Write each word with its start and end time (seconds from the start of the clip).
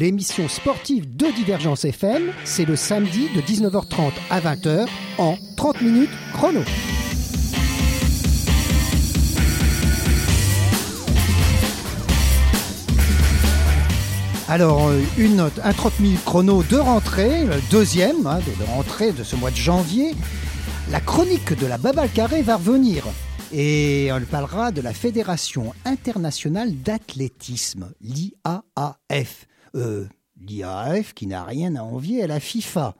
30 0.00 0.12
minutes 0.12 0.32
chrono, 0.32 0.46
l'émission 0.46 0.48
sportive 0.48 1.16
de 1.16 1.26
Divergence 1.36 1.84
FM, 1.84 2.32
c'est 2.44 2.64
le 2.64 2.74
samedi 2.74 3.28
de 3.34 3.40
19h30 3.42 4.12
à 4.30 4.40
20h 4.40 4.86
en 5.18 5.36
30 5.56 5.82
minutes 5.82 6.10
chrono. 6.32 6.60
Alors, 14.48 14.88
euh, 14.88 15.00
une 15.18 15.36
note, 15.36 15.60
un 15.62 15.72
30 15.72 16.00
minutes 16.00 16.24
chrono 16.24 16.62
de 16.62 16.76
rentrée, 16.76 17.44
le 17.44 17.60
deuxième 17.70 18.26
hein, 18.26 18.38
de, 18.38 18.64
de 18.64 18.68
rentrée 18.70 19.12
de 19.12 19.22
ce 19.22 19.36
mois 19.36 19.50
de 19.50 19.56
janvier. 19.56 20.14
La 20.90 21.00
chronique 21.00 21.56
de 21.58 21.66
la 21.66 21.78
Babal 21.78 22.10
Carré 22.10 22.42
va 22.42 22.56
revenir. 22.56 23.04
Et 23.52 24.10
on 24.12 24.20
parlera 24.22 24.72
de 24.72 24.80
la 24.80 24.94
Fédération 24.94 25.74
internationale 25.84 26.72
d'athlétisme, 26.74 27.92
l'IAAF. 28.00 29.46
Euh, 29.74 30.06
L'IAAF 30.40 31.12
qui 31.12 31.26
n'a 31.26 31.44
rien 31.44 31.76
à 31.76 31.82
envier 31.82 32.22
à 32.22 32.26
la 32.26 32.40
FIFA. 32.40 32.94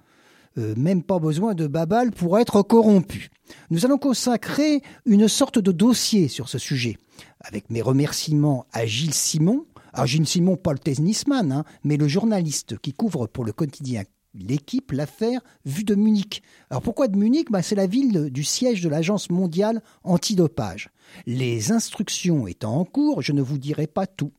Euh, 0.58 0.74
même 0.77 1.02
pas 1.02 1.18
besoin 1.18 1.54
de 1.54 1.66
babal 1.66 2.10
pour 2.10 2.38
être 2.38 2.62
corrompu. 2.62 3.30
Nous 3.70 3.86
allons 3.86 3.98
consacrer 3.98 4.82
une 5.06 5.28
sorte 5.28 5.58
de 5.58 5.72
dossier 5.72 6.28
sur 6.28 6.48
ce 6.48 6.58
sujet, 6.58 6.98
avec 7.40 7.70
mes 7.70 7.82
remerciements 7.82 8.66
à 8.72 8.84
Gilles 8.84 9.14
Simon, 9.14 9.64
à 9.92 10.06
Gilles 10.06 10.27
Simon, 10.27 10.56
pas 10.56 10.72
le 10.72 10.78
tennisman, 10.78 11.52
hein, 11.52 11.64
mais 11.84 11.96
le 11.96 12.08
journaliste 12.08 12.78
qui 12.78 12.92
couvre 12.92 13.27
pour 13.27 13.44
le 13.44 13.52
quotidien 13.52 14.02
l'équipe, 14.34 14.92
l'affaire, 14.92 15.40
vue 15.64 15.84
de 15.84 15.94
Munich. 15.94 16.42
Alors 16.70 16.82
pourquoi 16.82 17.08
de 17.08 17.16
Munich? 17.16 17.50
Bah, 17.50 17.62
C'est 17.62 17.74
la 17.74 17.86
ville 17.86 18.30
du 18.30 18.44
siège 18.44 18.80
de 18.80 18.88
l'Agence 18.88 19.30
mondiale 19.30 19.82
antidopage. 20.05 20.90
Les 21.27 21.72
instructions 21.72 22.46
étant 22.46 22.77
en 22.77 22.84
cours, 22.84 23.22
je 23.22 23.32
ne 23.32 23.42
vous 23.42 23.58
dirai 23.58 23.86
pas 23.86 24.06
tout. 24.06 24.32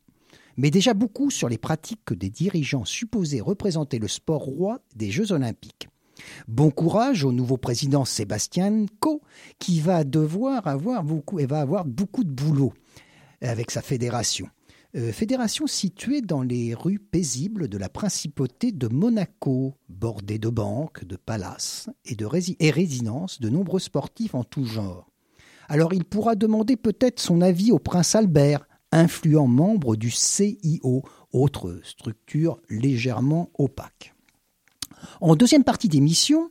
Mais 0.61 0.69
déjà 0.69 0.93
beaucoup 0.93 1.31
sur 1.31 1.49
les 1.49 1.57
pratiques 1.57 2.05
que 2.05 2.13
des 2.13 2.29
dirigeants 2.29 2.85
supposés 2.85 3.41
représenter 3.41 3.97
le 3.97 4.07
sport 4.07 4.43
roi 4.43 4.79
des 4.95 5.09
Jeux 5.09 5.31
olympiques. 5.31 5.89
Bon 6.47 6.69
courage 6.69 7.23
au 7.23 7.31
nouveau 7.31 7.57
président 7.57 8.05
Sébastien 8.05 8.85
Coe, 8.99 9.21
qui 9.57 9.79
va 9.79 10.03
devoir 10.03 10.67
avoir 10.67 11.03
beaucoup, 11.03 11.39
et 11.39 11.47
va 11.47 11.61
avoir 11.61 11.83
beaucoup 11.83 12.23
de 12.23 12.29
boulot 12.29 12.73
avec 13.41 13.71
sa 13.71 13.81
fédération. 13.81 14.49
Euh, 14.95 15.11
fédération 15.11 15.65
située 15.65 16.21
dans 16.21 16.43
les 16.43 16.75
rues 16.75 16.99
paisibles 16.99 17.67
de 17.67 17.79
la 17.79 17.89
principauté 17.89 18.71
de 18.71 18.87
Monaco, 18.87 19.73
bordée 19.89 20.37
de 20.37 20.49
banques, 20.49 21.05
de 21.05 21.15
palaces 21.15 21.89
et 22.05 22.13
de 22.13 22.27
résidences 22.27 23.39
de 23.39 23.49
nombreux 23.49 23.79
sportifs 23.79 24.35
en 24.35 24.43
tout 24.43 24.65
genre. 24.65 25.09
Alors 25.69 25.95
il 25.95 26.05
pourra 26.05 26.35
demander 26.35 26.77
peut-être 26.77 27.19
son 27.19 27.41
avis 27.41 27.71
au 27.71 27.79
prince 27.79 28.13
Albert, 28.13 28.67
influent 28.91 29.47
membre 29.47 29.95
du 29.95 30.11
CIO, 30.11 31.03
autre 31.33 31.79
structure 31.83 32.59
légèrement 32.69 33.49
opaque. 33.57 34.13
En 35.19 35.35
deuxième 35.35 35.63
partie 35.63 35.89
d'émission, 35.89 36.49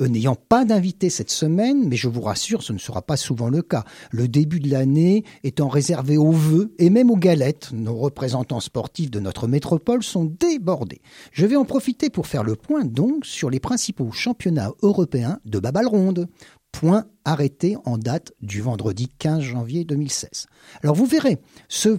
euh, 0.00 0.08
n'ayant 0.08 0.34
pas 0.34 0.64
d'invité 0.64 1.10
cette 1.10 1.30
semaine, 1.30 1.88
mais 1.88 1.96
je 1.96 2.08
vous 2.08 2.20
rassure, 2.20 2.62
ce 2.62 2.72
ne 2.72 2.78
sera 2.78 3.02
pas 3.02 3.16
souvent 3.16 3.48
le 3.48 3.62
cas. 3.62 3.84
Le 4.10 4.28
début 4.28 4.60
de 4.60 4.70
l'année 4.70 5.24
étant 5.44 5.68
réservé 5.68 6.16
aux 6.16 6.30
vœux 6.30 6.74
et 6.78 6.90
même 6.90 7.10
aux 7.10 7.16
galettes, 7.16 7.70
nos 7.72 7.94
représentants 7.94 8.60
sportifs 8.60 9.10
de 9.10 9.20
notre 9.20 9.46
métropole 9.46 10.02
sont 10.02 10.24
débordés. 10.24 11.00
Je 11.32 11.46
vais 11.46 11.56
en 11.56 11.64
profiter 11.64 12.10
pour 12.10 12.26
faire 12.26 12.44
le 12.44 12.56
point 12.56 12.84
donc 12.84 13.26
sur 13.26 13.50
les 13.50 13.60
principaux 13.60 14.12
championnats 14.12 14.72
européens 14.82 15.38
de 15.44 15.58
babal 15.58 15.86
ronde. 15.86 16.28
Point 16.72 17.06
arrêté 17.24 17.76
en 17.84 17.98
date 17.98 18.32
du 18.40 18.62
vendredi 18.62 19.08
15 19.18 19.40
janvier 19.40 19.84
2016. 19.84 20.46
Alors 20.82 20.96
vous 20.96 21.06
verrez, 21.06 21.38
ce 21.68 21.98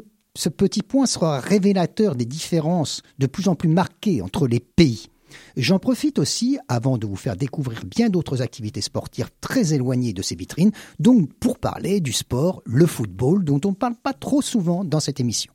petit 0.49 0.81
point 0.81 1.05
sera 1.05 1.39
révélateur 1.39 2.15
des 2.15 2.25
différences 2.25 3.01
de 3.19 3.27
plus 3.27 3.47
en 3.47 3.55
plus 3.55 3.69
marquées 3.69 4.21
entre 4.21 4.47
les 4.47 4.59
pays. 4.59 5.07
J'en 5.55 5.79
profite 5.79 6.19
aussi, 6.19 6.57
avant 6.67 6.97
de 6.97 7.07
vous 7.07 7.15
faire 7.15 7.35
découvrir 7.35 7.85
bien 7.85 8.09
d'autres 8.09 8.41
activités 8.41 8.81
sportives 8.81 9.29
très 9.39 9.73
éloignées 9.73 10.13
de 10.13 10.21
ces 10.21 10.35
vitrines, 10.35 10.71
donc 10.99 11.33
pour 11.35 11.57
parler 11.57 12.01
du 12.01 12.11
sport, 12.11 12.61
le 12.65 12.85
football, 12.85 13.43
dont 13.43 13.61
on 13.65 13.69
ne 13.69 13.75
parle 13.75 13.95
pas 13.95 14.13
trop 14.13 14.41
souvent 14.41 14.83
dans 14.83 14.99
cette 14.99 15.19
émission. 15.19 15.53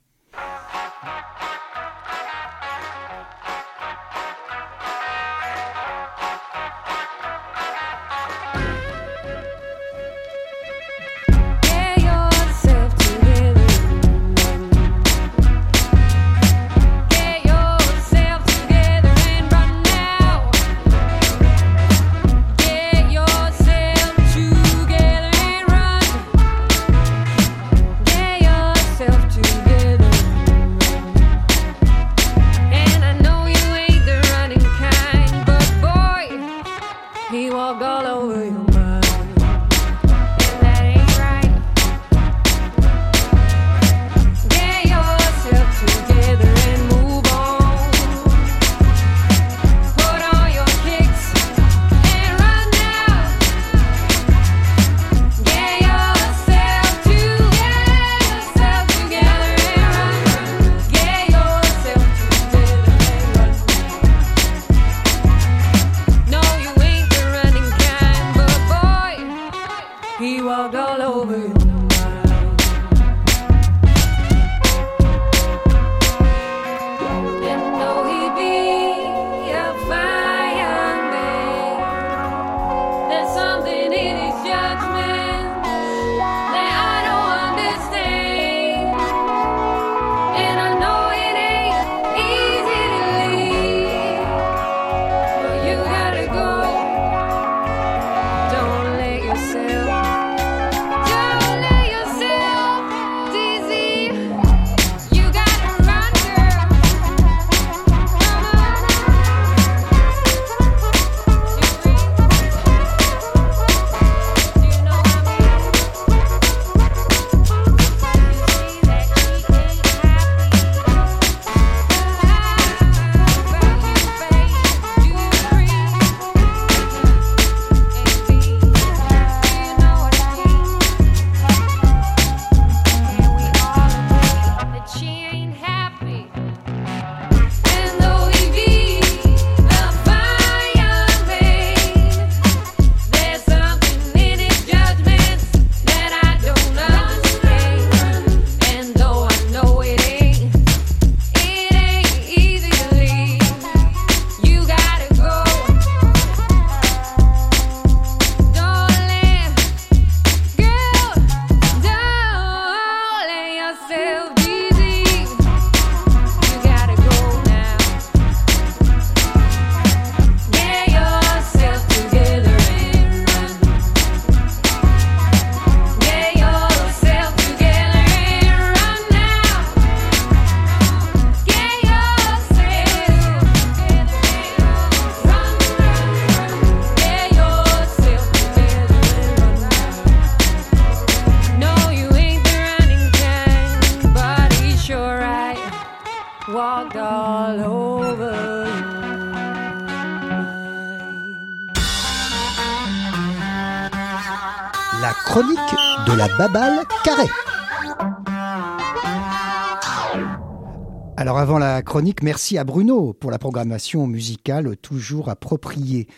Chronique, 211.87 212.23
merci 212.25 212.59
à 212.59 212.65
Bruno 212.65 213.13
pour 213.13 213.31
la 213.31 213.39
programmation 213.39 214.09
musicale 214.09 214.77
toujours 214.77 215.29
appropriée. 215.29 216.09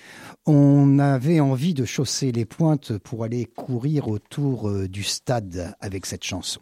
On 0.46 0.98
avait 0.98 1.40
envie 1.40 1.74
de 1.74 1.84
chausser 1.84 2.32
les 2.32 2.46
pointes 2.46 2.96
pour 2.96 3.22
aller 3.22 3.44
courir 3.44 4.08
autour 4.08 4.70
euh, 4.70 4.88
du 4.88 5.04
stade 5.04 5.76
avec 5.80 6.06
cette 6.06 6.24
chanson. 6.24 6.60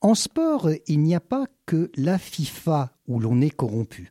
En 0.00 0.14
sport, 0.14 0.70
il 0.86 1.00
n'y 1.00 1.14
a 1.14 1.20
pas 1.20 1.44
que 1.66 1.90
la 1.96 2.18
FIFA 2.18 2.90
où 3.06 3.20
l'on 3.20 3.42
est 3.42 3.50
corrompu. 3.50 4.10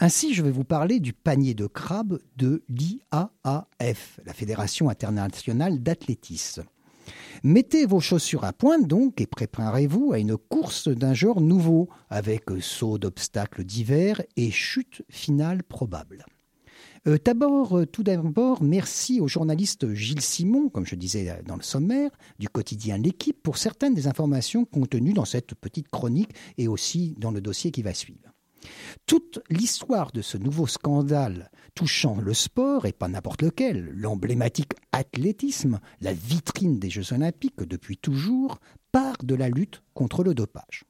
Ainsi, 0.00 0.34
je 0.34 0.42
vais 0.42 0.50
vous 0.50 0.64
parler 0.64 1.00
du 1.00 1.14
panier 1.14 1.54
de 1.54 1.66
crabe 1.66 2.20
de 2.36 2.62
l'IAAF, 2.68 4.20
la 4.24 4.34
Fédération 4.34 4.90
internationale 4.90 5.82
d'athlétisme. 5.82 6.64
Mettez 7.42 7.86
vos 7.86 8.00
chaussures 8.00 8.44
à 8.44 8.52
pointe 8.52 8.86
donc 8.86 9.20
et 9.20 9.26
préparez-vous 9.26 10.12
à 10.12 10.18
une 10.18 10.36
course 10.36 10.88
d'un 10.88 11.14
genre 11.14 11.40
nouveau, 11.40 11.88
avec 12.10 12.44
saut 12.60 12.98
d'obstacles 12.98 13.64
divers 13.64 14.22
et 14.36 14.50
chute 14.50 15.02
finale 15.08 15.62
probable. 15.62 16.24
Euh, 17.06 17.16
euh, 17.26 17.86
tout 17.86 18.02
d'abord, 18.02 18.62
merci 18.62 19.20
au 19.20 19.28
journaliste 19.28 19.94
Gilles 19.94 20.20
Simon, 20.20 20.68
comme 20.68 20.86
je 20.86 20.94
disais 20.94 21.42
dans 21.46 21.56
le 21.56 21.62
sommaire, 21.62 22.10
du 22.38 22.48
quotidien 22.48 22.98
L'équipe, 22.98 23.42
pour 23.42 23.56
certaines 23.56 23.94
des 23.94 24.06
informations 24.06 24.64
contenues 24.64 25.14
dans 25.14 25.24
cette 25.24 25.54
petite 25.54 25.88
chronique 25.88 26.32
et 26.56 26.68
aussi 26.68 27.14
dans 27.18 27.30
le 27.30 27.40
dossier 27.40 27.70
qui 27.70 27.82
va 27.82 27.94
suivre. 27.94 28.32
Toute 29.06 29.40
l'histoire 29.50 30.12
de 30.12 30.22
ce 30.22 30.36
nouveau 30.36 30.66
scandale 30.66 31.50
touchant 31.74 32.16
le 32.20 32.34
sport, 32.34 32.86
et 32.86 32.92
pas 32.92 33.08
n'importe 33.08 33.42
lequel, 33.42 33.90
l'emblématique 33.94 34.72
athlétisme, 34.92 35.78
la 36.00 36.12
vitrine 36.12 36.78
des 36.78 36.90
Jeux 36.90 37.12
olympiques 37.12 37.62
depuis 37.62 37.96
toujours, 37.96 38.58
part 38.90 39.18
de 39.22 39.34
la 39.34 39.48
lutte 39.48 39.82
contre 39.94 40.24
le 40.24 40.34
dopage. 40.34 40.84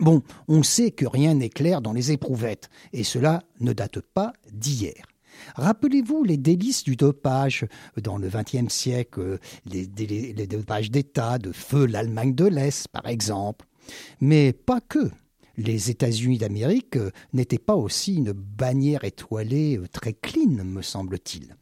Bon, 0.00 0.22
on 0.48 0.62
sait 0.62 0.90
que 0.90 1.06
rien 1.06 1.34
n'est 1.34 1.48
clair 1.48 1.80
dans 1.80 1.92
les 1.92 2.12
éprouvettes, 2.12 2.70
et 2.92 3.04
cela 3.04 3.42
ne 3.60 3.72
date 3.72 4.00
pas 4.00 4.32
d'hier. 4.52 5.06
Rappelez-vous 5.54 6.24
les 6.24 6.36
délices 6.36 6.84
du 6.84 6.96
dopage 6.96 7.66
dans 7.96 8.18
le 8.18 8.28
XXe 8.28 8.72
siècle, 8.72 9.38
les, 9.66 9.86
dopages 10.46 10.90
d'État 10.90 11.38
de 11.38 11.52
feu 11.52 11.86
l'Allemagne 11.86 12.34
de 12.34 12.46
l'Est, 12.46 12.88
par 12.88 13.06
exemple. 13.06 13.66
Mais 14.20 14.52
pas 14.52 14.80
que 14.80 15.10
les 15.60 15.90
États-Unis 15.90 16.38
d'Amérique 16.38 16.96
euh, 16.96 17.10
n'étaient 17.32 17.58
pas 17.58 17.76
aussi 17.76 18.16
une 18.16 18.32
bannière 18.32 19.04
étoilée 19.04 19.78
euh, 19.78 19.86
très 19.86 20.14
clean, 20.14 20.64
me 20.64 20.82
semble-t-il. 20.82 21.56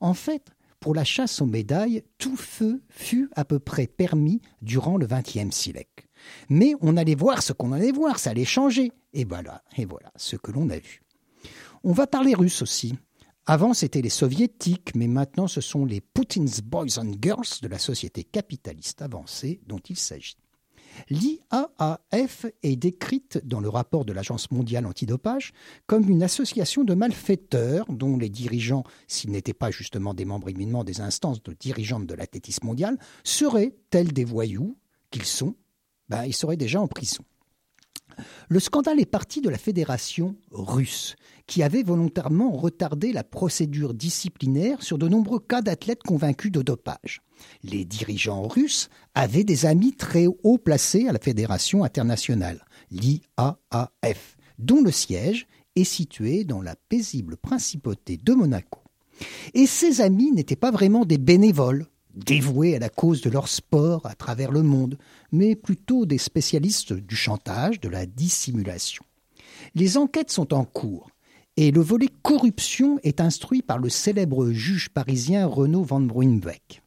En 0.00 0.14
fait, 0.14 0.50
pour 0.80 0.94
la 0.94 1.04
chasse 1.04 1.40
aux 1.40 1.46
médailles, 1.46 2.02
tout 2.18 2.36
feu 2.36 2.82
fut 2.90 3.30
à 3.36 3.44
peu 3.44 3.58
près 3.58 3.86
permis 3.86 4.42
durant 4.60 4.96
le 4.96 5.06
XXe 5.06 5.54
siècle. 5.54 6.08
Mais 6.48 6.74
on 6.80 6.96
allait 6.96 7.14
voir 7.14 7.42
ce 7.42 7.52
qu'on 7.52 7.72
allait 7.72 7.92
voir, 7.92 8.18
ça 8.18 8.30
allait 8.30 8.44
changer. 8.44 8.92
Et 9.12 9.24
voilà, 9.24 9.62
et 9.76 9.84
voilà 9.84 10.12
ce 10.16 10.36
que 10.36 10.50
l'on 10.50 10.68
a 10.70 10.78
vu. 10.78 11.02
On 11.84 11.92
va 11.92 12.06
parler 12.06 12.34
russe 12.34 12.62
aussi. 12.62 12.94
Avant, 13.46 13.74
c'était 13.74 14.00
les 14.00 14.10
soviétiques, 14.10 14.94
mais 14.94 15.06
maintenant, 15.06 15.46
ce 15.46 15.60
sont 15.60 15.84
les 15.84 16.00
Putin's 16.00 16.60
Boys 16.60 16.98
and 16.98 17.12
Girls 17.20 17.60
de 17.62 17.68
la 17.68 17.78
société 17.78 18.24
capitaliste 18.24 19.02
avancée 19.02 19.60
dont 19.66 19.80
il 19.88 19.96
s'agit. 19.96 20.38
L'IAAF 21.10 22.46
est 22.62 22.76
décrite 22.76 23.40
dans 23.44 23.60
le 23.60 23.68
rapport 23.68 24.04
de 24.04 24.12
l'Agence 24.12 24.50
mondiale 24.50 24.86
antidopage 24.86 25.52
comme 25.86 26.08
une 26.08 26.22
association 26.22 26.84
de 26.84 26.94
malfaiteurs 26.94 27.86
dont 27.88 28.16
les 28.16 28.30
dirigeants, 28.30 28.84
s'ils 29.06 29.30
n'étaient 29.30 29.54
pas 29.54 29.70
justement 29.70 30.14
des 30.14 30.24
membres 30.24 30.50
imminents 30.50 30.84
des 30.84 31.00
instances 31.00 31.42
de 31.42 31.52
dirigeantes 31.52 32.06
de 32.06 32.14
l'athlétisme 32.14 32.66
mondial, 32.66 32.98
seraient 33.22 33.74
tels 33.90 34.12
des 34.12 34.24
voyous 34.24 34.76
qu'ils 35.10 35.24
sont, 35.24 35.54
ben, 36.08 36.24
ils 36.24 36.34
seraient 36.34 36.56
déjà 36.56 36.80
en 36.80 36.88
prison. 36.88 37.24
Le 38.48 38.60
scandale 38.60 39.00
est 39.00 39.06
parti 39.06 39.40
de 39.40 39.48
la 39.48 39.58
fédération 39.58 40.36
russe, 40.50 41.16
qui 41.46 41.62
avait 41.62 41.82
volontairement 41.82 42.52
retardé 42.52 43.12
la 43.12 43.24
procédure 43.24 43.94
disciplinaire 43.94 44.82
sur 44.82 44.98
de 44.98 45.08
nombreux 45.08 45.40
cas 45.40 45.62
d'athlètes 45.62 46.02
convaincus 46.02 46.52
de 46.52 46.62
dopage. 46.62 47.22
Les 47.62 47.84
dirigeants 47.84 48.46
russes 48.48 48.88
avaient 49.14 49.44
des 49.44 49.66
amis 49.66 49.92
très 49.92 50.26
haut 50.26 50.58
placés 50.58 51.08
à 51.08 51.12
la 51.12 51.18
fédération 51.18 51.84
internationale, 51.84 52.64
l'IAAF, 52.90 54.36
dont 54.58 54.82
le 54.82 54.90
siège 54.90 55.46
est 55.76 55.84
situé 55.84 56.44
dans 56.44 56.62
la 56.62 56.76
paisible 56.88 57.36
principauté 57.36 58.16
de 58.16 58.32
Monaco. 58.32 58.80
Et 59.54 59.66
ces 59.66 60.00
amis 60.00 60.32
n'étaient 60.32 60.56
pas 60.56 60.70
vraiment 60.70 61.04
des 61.04 61.18
bénévoles, 61.18 61.86
dévoués 62.14 62.76
à 62.76 62.78
la 62.78 62.88
cause 62.88 63.20
de 63.20 63.30
leur 63.30 63.48
sport 63.48 64.06
à 64.06 64.14
travers 64.14 64.52
le 64.52 64.62
monde, 64.62 64.98
mais 65.32 65.56
plutôt 65.56 66.06
des 66.06 66.18
spécialistes 66.18 66.92
du 66.92 67.16
chantage, 67.16 67.80
de 67.80 67.88
la 67.88 68.06
dissimulation. 68.06 69.04
Les 69.74 69.96
enquêtes 69.96 70.30
sont 70.30 70.54
en 70.54 70.64
cours 70.64 71.10
et 71.56 71.70
le 71.70 71.80
volet 71.80 72.08
corruption 72.22 72.98
est 73.02 73.20
instruit 73.20 73.62
par 73.62 73.78
le 73.78 73.88
célèbre 73.88 74.50
juge 74.50 74.88
parisien 74.88 75.46
Renaud 75.46 75.82
Van 75.82 76.00
Bruynbeck. 76.00 76.82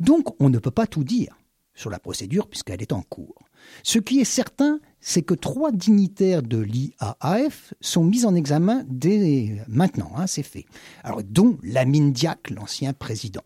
Donc 0.00 0.40
on 0.40 0.48
ne 0.48 0.58
peut 0.58 0.70
pas 0.70 0.86
tout 0.86 1.04
dire 1.04 1.36
sur 1.74 1.90
la 1.90 1.98
procédure 1.98 2.48
puisqu'elle 2.48 2.82
est 2.82 2.92
en 2.92 3.02
cours. 3.02 3.46
Ce 3.82 3.98
qui 3.98 4.20
est 4.20 4.24
certain, 4.24 4.80
c'est 5.00 5.22
que 5.22 5.34
trois 5.34 5.72
dignitaires 5.72 6.42
de 6.42 6.58
l'IAAF 6.58 7.74
sont 7.80 8.04
mis 8.04 8.24
en 8.24 8.34
examen 8.34 8.84
dès 8.88 9.60
maintenant, 9.68 10.12
hein, 10.16 10.26
c'est 10.26 10.42
fait. 10.42 10.66
Alors, 11.02 11.22
dont 11.22 11.58
Lamine 11.62 12.12
Diak, 12.12 12.50
l'ancien 12.50 12.92
président. 12.92 13.42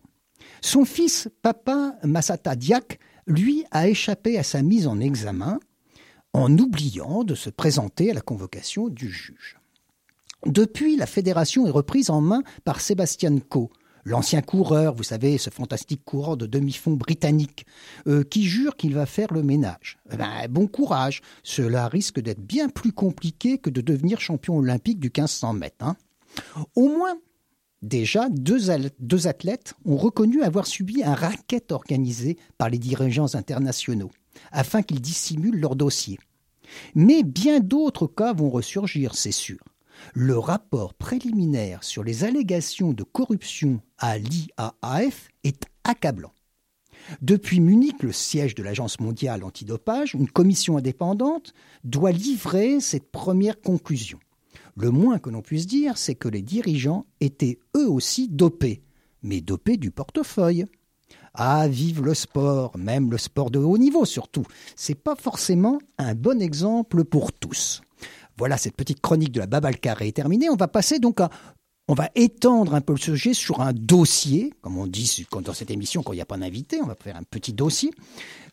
Son 0.61 0.85
fils, 0.85 1.27
Papa 1.41 1.95
Massata 2.03 2.55
Diak, 2.55 2.99
lui, 3.27 3.65
a 3.71 3.87
échappé 3.89 4.37
à 4.37 4.43
sa 4.43 4.61
mise 4.61 4.87
en 4.87 4.99
examen 4.99 5.59
en 6.33 6.55
oubliant 6.57 7.23
de 7.23 7.35
se 7.35 7.49
présenter 7.49 8.11
à 8.11 8.13
la 8.13 8.21
convocation 8.21 8.87
du 8.87 9.09
juge. 9.09 9.57
Depuis, 10.45 10.95
la 10.95 11.05
fédération 11.05 11.67
est 11.67 11.71
reprise 11.71 12.09
en 12.09 12.21
main 12.21 12.41
par 12.63 12.79
Sébastien 12.79 13.37
Coe, 13.39 13.69
l'ancien 14.05 14.41
coureur, 14.41 14.95
vous 14.95 15.03
savez, 15.03 15.37
ce 15.37 15.49
fantastique 15.49 16.03
coureur 16.03 16.37
de 16.37 16.45
demi-fond 16.45 16.93
britannique, 16.93 17.65
euh, 18.07 18.23
qui 18.23 18.45
jure 18.45 18.75
qu'il 18.75 18.95
va 18.95 19.05
faire 19.05 19.33
le 19.33 19.43
ménage. 19.43 19.99
Eh 20.11 20.17
ben, 20.17 20.47
bon 20.49 20.67
courage, 20.67 21.21
cela 21.43 21.87
risque 21.87 22.19
d'être 22.19 22.41
bien 22.41 22.69
plus 22.69 22.91
compliqué 22.91 23.57
que 23.57 23.69
de 23.69 23.81
devenir 23.81 24.19
champion 24.19 24.57
olympique 24.57 24.99
du 24.99 25.07
1500 25.07 25.53
mètres. 25.53 25.85
Hein. 25.85 25.95
Au 26.75 26.87
moins, 26.87 27.15
déjà, 27.81 28.29
deux, 28.29 29.27
athlètes 29.27 29.73
ont 29.85 29.97
reconnu 29.97 30.41
avoir 30.43 30.67
subi 30.67 31.03
un 31.03 31.13
racket 31.13 31.71
organisé 31.71 32.37
par 32.57 32.69
les 32.69 32.79
dirigeants 32.79 33.35
internationaux, 33.35 34.11
afin 34.51 34.81
qu'ils 34.81 35.01
dissimulent 35.01 35.59
leur 35.59 35.75
dossier. 35.75 36.19
Mais 36.95 37.23
bien 37.23 37.59
d'autres 37.59 38.07
cas 38.07 38.33
vont 38.33 38.49
ressurgir, 38.49 39.15
c'est 39.15 39.31
sûr 39.31 39.57
le 40.13 40.37
rapport 40.37 40.93
préliminaire 40.93 41.83
sur 41.83 42.03
les 42.03 42.23
allégations 42.23 42.93
de 42.93 43.03
corruption 43.03 43.81
à 43.97 44.17
l'IAAF 44.17 45.29
est 45.43 45.65
accablant. 45.83 46.33
Depuis 47.21 47.59
Munich, 47.59 48.03
le 48.03 48.11
siège 48.11 48.55
de 48.55 48.63
l'Agence 48.63 48.99
mondiale 48.99 49.43
antidopage, 49.43 50.13
une 50.13 50.29
commission 50.29 50.77
indépendante 50.77 51.53
doit 51.83 52.11
livrer 52.11 52.79
cette 52.79 53.11
première 53.11 53.59
conclusion. 53.59 54.19
Le 54.81 54.89
moins 54.89 55.19
que 55.19 55.29
l'on 55.29 55.43
puisse 55.43 55.67
dire, 55.67 55.95
c'est 55.95 56.15
que 56.15 56.27
les 56.27 56.41
dirigeants 56.41 57.05
étaient 57.19 57.59
eux 57.77 57.87
aussi 57.87 58.27
dopés, 58.27 58.81
mais 59.21 59.39
dopés 59.39 59.77
du 59.77 59.91
portefeuille. 59.91 60.65
Ah, 61.35 61.67
vive 61.67 62.01
le 62.01 62.15
sport, 62.15 62.75
même 62.79 63.11
le 63.11 63.19
sport 63.19 63.51
de 63.51 63.59
haut 63.59 63.77
niveau 63.77 64.05
surtout. 64.05 64.43
C'est 64.75 64.95
pas 64.95 65.15
forcément 65.15 65.77
un 65.99 66.15
bon 66.15 66.41
exemple 66.41 67.03
pour 67.03 67.31
tous. 67.31 67.81
Voilà, 68.39 68.57
cette 68.57 68.75
petite 68.75 69.01
chronique 69.01 69.31
de 69.31 69.39
la 69.41 69.45
Babal 69.45 69.77
Carré 69.79 70.07
est 70.07 70.13
terminée. 70.13 70.49
On 70.49 70.55
va 70.55 70.67
passer 70.67 70.97
donc 70.97 71.21
à 71.21 71.29
on 71.87 71.93
va 71.93 72.09
étendre 72.15 72.73
un 72.73 72.81
peu 72.81 72.93
le 72.93 72.99
sujet 72.99 73.35
sur 73.35 73.61
un 73.61 73.73
dossier, 73.73 74.51
comme 74.61 74.79
on 74.79 74.87
dit 74.87 75.27
dans 75.43 75.53
cette 75.53 75.69
émission 75.69 76.01
quand 76.01 76.13
il 76.13 76.17
n'y 76.17 76.21
a 76.21 76.25
pas 76.25 76.37
d'invité, 76.37 76.79
on 76.81 76.87
va 76.87 76.95
faire 76.95 77.17
un 77.17 77.23
petit 77.23 77.53
dossier. 77.53 77.91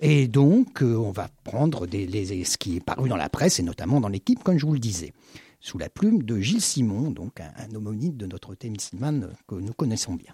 Et 0.00 0.28
donc, 0.28 0.82
euh, 0.82 0.96
on 0.96 1.12
va 1.12 1.28
prendre 1.44 1.86
des, 1.86 2.44
ce 2.44 2.58
qui 2.58 2.76
est 2.76 2.84
paru 2.84 3.08
dans 3.08 3.16
la 3.16 3.30
presse 3.30 3.60
et 3.60 3.62
notamment 3.62 4.00
dans 4.00 4.08
l'équipe, 4.08 4.42
comme 4.42 4.58
je 4.58 4.66
vous 4.66 4.72
le 4.74 4.78
disais, 4.78 5.12
sous 5.60 5.78
la 5.78 5.88
plume 5.88 6.22
de 6.22 6.38
Gilles 6.40 6.60
Simon, 6.60 7.10
donc 7.10 7.40
un, 7.40 7.74
homonide 7.74 8.16
de 8.16 8.26
notre 8.26 8.54
Témissimane 8.54 9.34
que 9.46 9.56
nous 9.56 9.72
connaissons 9.72 10.14
bien. 10.14 10.32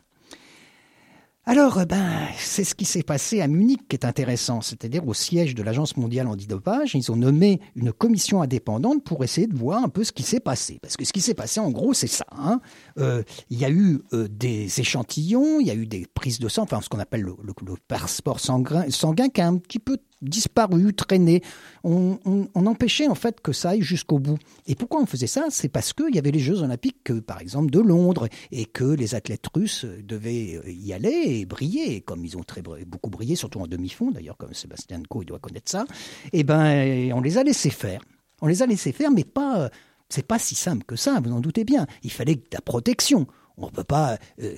Alors, 1.46 1.78
eh 1.78 1.84
ben, 1.84 2.26
c'est 2.38 2.64
ce 2.64 2.74
qui 2.74 2.86
s'est 2.86 3.02
passé 3.02 3.42
à 3.42 3.48
Munich 3.48 3.86
qui 3.86 3.96
est 3.96 4.06
intéressant, 4.06 4.62
c'est-à-dire 4.62 5.06
au 5.06 5.12
siège 5.12 5.54
de 5.54 5.62
l'Agence 5.62 5.98
mondiale 5.98 6.26
antidopage, 6.26 6.94
ils 6.94 7.12
ont 7.12 7.16
nommé 7.16 7.60
une 7.76 7.92
commission 7.92 8.40
indépendante 8.40 9.04
pour 9.04 9.22
essayer 9.24 9.46
de 9.46 9.54
voir 9.54 9.84
un 9.84 9.90
peu 9.90 10.04
ce 10.04 10.12
qui 10.12 10.22
s'est 10.22 10.40
passé. 10.40 10.78
Parce 10.80 10.96
que 10.96 11.04
ce 11.04 11.12
qui 11.12 11.20
s'est 11.20 11.34
passé, 11.34 11.60
en 11.60 11.70
gros, 11.70 11.92
c'est 11.92 12.06
ça. 12.06 12.24
Hein. 12.32 12.62
Euh, 12.98 13.22
il 13.50 13.58
y 13.58 13.66
a 13.66 13.70
eu 13.70 14.00
euh, 14.14 14.26
des 14.26 14.80
échantillons, 14.80 15.60
il 15.60 15.66
y 15.66 15.70
a 15.70 15.74
eu 15.74 15.86
des 15.86 16.06
prises 16.14 16.38
de 16.38 16.48
sang, 16.48 16.62
enfin 16.62 16.80
ce 16.80 16.88
qu'on 16.88 16.98
appelle 16.98 17.20
le, 17.20 17.34
le, 17.42 17.74
passeport 17.88 18.40
sanguin, 18.40 18.86
sanguin, 18.88 19.28
qui 19.28 19.42
est 19.42 19.44
un 19.44 19.58
petit 19.58 19.78
peu 19.78 19.98
disparu, 20.28 20.92
traîné. 20.94 21.42
On, 21.84 22.18
on- 22.24 22.48
on 22.54 22.66
empêchait 22.66 23.08
en 23.08 23.14
fait 23.14 23.40
que 23.40 23.52
ça 23.52 23.70
aille 23.70 23.82
jusqu'au 23.82 24.18
bout. 24.18 24.38
Et 24.66 24.74
pourquoi 24.74 25.00
on 25.00 25.06
faisait 25.06 25.26
ça? 25.26 25.46
C'est 25.50 25.68
parce 25.68 25.92
qu'il 25.92 26.14
y 26.14 26.18
avait 26.18 26.30
les 26.30 26.38
Jeux 26.38 26.62
Olympiques, 26.62 27.12
par 27.20 27.40
exemple, 27.40 27.70
de 27.70 27.80
Londres, 27.80 28.28
et 28.50 28.64
que 28.66 28.84
les 28.84 29.14
athlètes 29.14 29.46
russes 29.54 29.84
devaient 29.84 30.60
euh, 30.64 30.70
y 30.70 30.92
aller 30.92 31.38
et 31.40 31.44
briller, 31.46 32.00
comme 32.00 32.24
ils 32.24 32.36
ont 32.36 32.42
très 32.42 32.62
beaucoup 32.62 33.10
brillé, 33.10 33.36
surtout 33.36 33.60
en 33.60 33.66
demi-fond, 33.66 34.10
d'ailleurs, 34.10 34.36
comme 34.36 34.54
Sébastien 34.54 35.02
Coe, 35.08 35.22
il 35.22 35.26
doit 35.26 35.38
connaître 35.38 35.70
ça. 35.70 35.84
Et 36.32 36.44
ben, 36.44 37.12
on 37.12 37.20
les 37.20 37.38
a 37.38 37.42
laissés 37.44 37.70
faire. 37.70 38.00
On 38.40 38.46
les 38.46 38.62
a 38.62 38.66
laissés 38.66 38.92
faire, 38.92 39.10
mais 39.10 39.24
pas. 39.24 39.60
euh, 39.60 39.68
C'est 40.08 40.26
pas 40.26 40.38
si 40.38 40.54
simple 40.54 40.84
que 40.84 40.96
ça, 40.96 41.20
vous 41.22 41.32
en 41.32 41.40
doutez 41.40 41.64
bien. 41.64 41.86
Il 42.02 42.10
fallait 42.12 42.34
de 42.36 42.44
la 42.52 42.60
protection. 42.60 43.26
On 43.56 43.66
ne 43.66 43.70
peut 43.70 43.84
pas. 43.84 44.18
euh, 44.42 44.54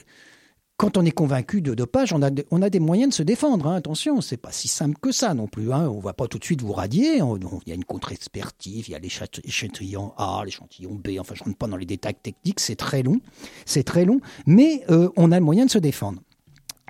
quand 0.77 0.99
on 0.99 1.05
est 1.07 1.11
convaincu 1.11 1.63
de 1.63 1.73
dopage, 1.73 2.13
on 2.13 2.21
a, 2.23 2.31
des 2.71 2.81
moyens 2.81 3.11
de 3.11 3.15
se 3.15 3.23
défendre. 3.23 3.67
hein. 3.67 3.77
Attention, 3.77 4.21
c'est 4.21 4.37
pas 4.37 4.53
si 4.53 4.69
simple 4.69 4.99
que 5.01 5.11
ça 5.11 5.33
non 5.33 5.47
plus. 5.47 5.73
Hein. 5.73 5.89
On 5.89 6.01
va 6.01 6.13
pas 6.13 6.29
tout 6.29 6.39
de 6.39 6.45
suite 6.45 6.61
vous 6.61 6.73
radier. 6.75 7.17
Il 7.17 7.69
y 7.69 7.73
a 7.73 7.75
une 7.75 7.85
contre-expertise, 7.85 8.89
il 8.89 8.93
y 8.93 8.95
a 8.95 8.99
l'échant- 8.99 9.25
l'échantillon 9.43 10.13
A, 10.19 10.43
l'échantillon 10.45 10.95
B. 10.95 11.19
Enfin, 11.19 11.35
je 11.35 11.43
rentre 11.45 11.57
pas 11.57 11.67
dans 11.67 11.79
les 11.79 11.87
détails 11.87 12.17
techniques. 12.23 12.61
C'est 12.61 12.77
très 12.77 13.03
long. 13.03 13.21
C'est 13.65 13.85
très 13.85 14.05
long. 14.05 14.21
Mais 14.47 14.85
euh, 14.91 15.09
on 15.17 15.33
a 15.33 15.39
le 15.39 15.45
moyen 15.45 15.65
de 15.65 15.71
se 15.71 15.79
défendre. 15.79 16.21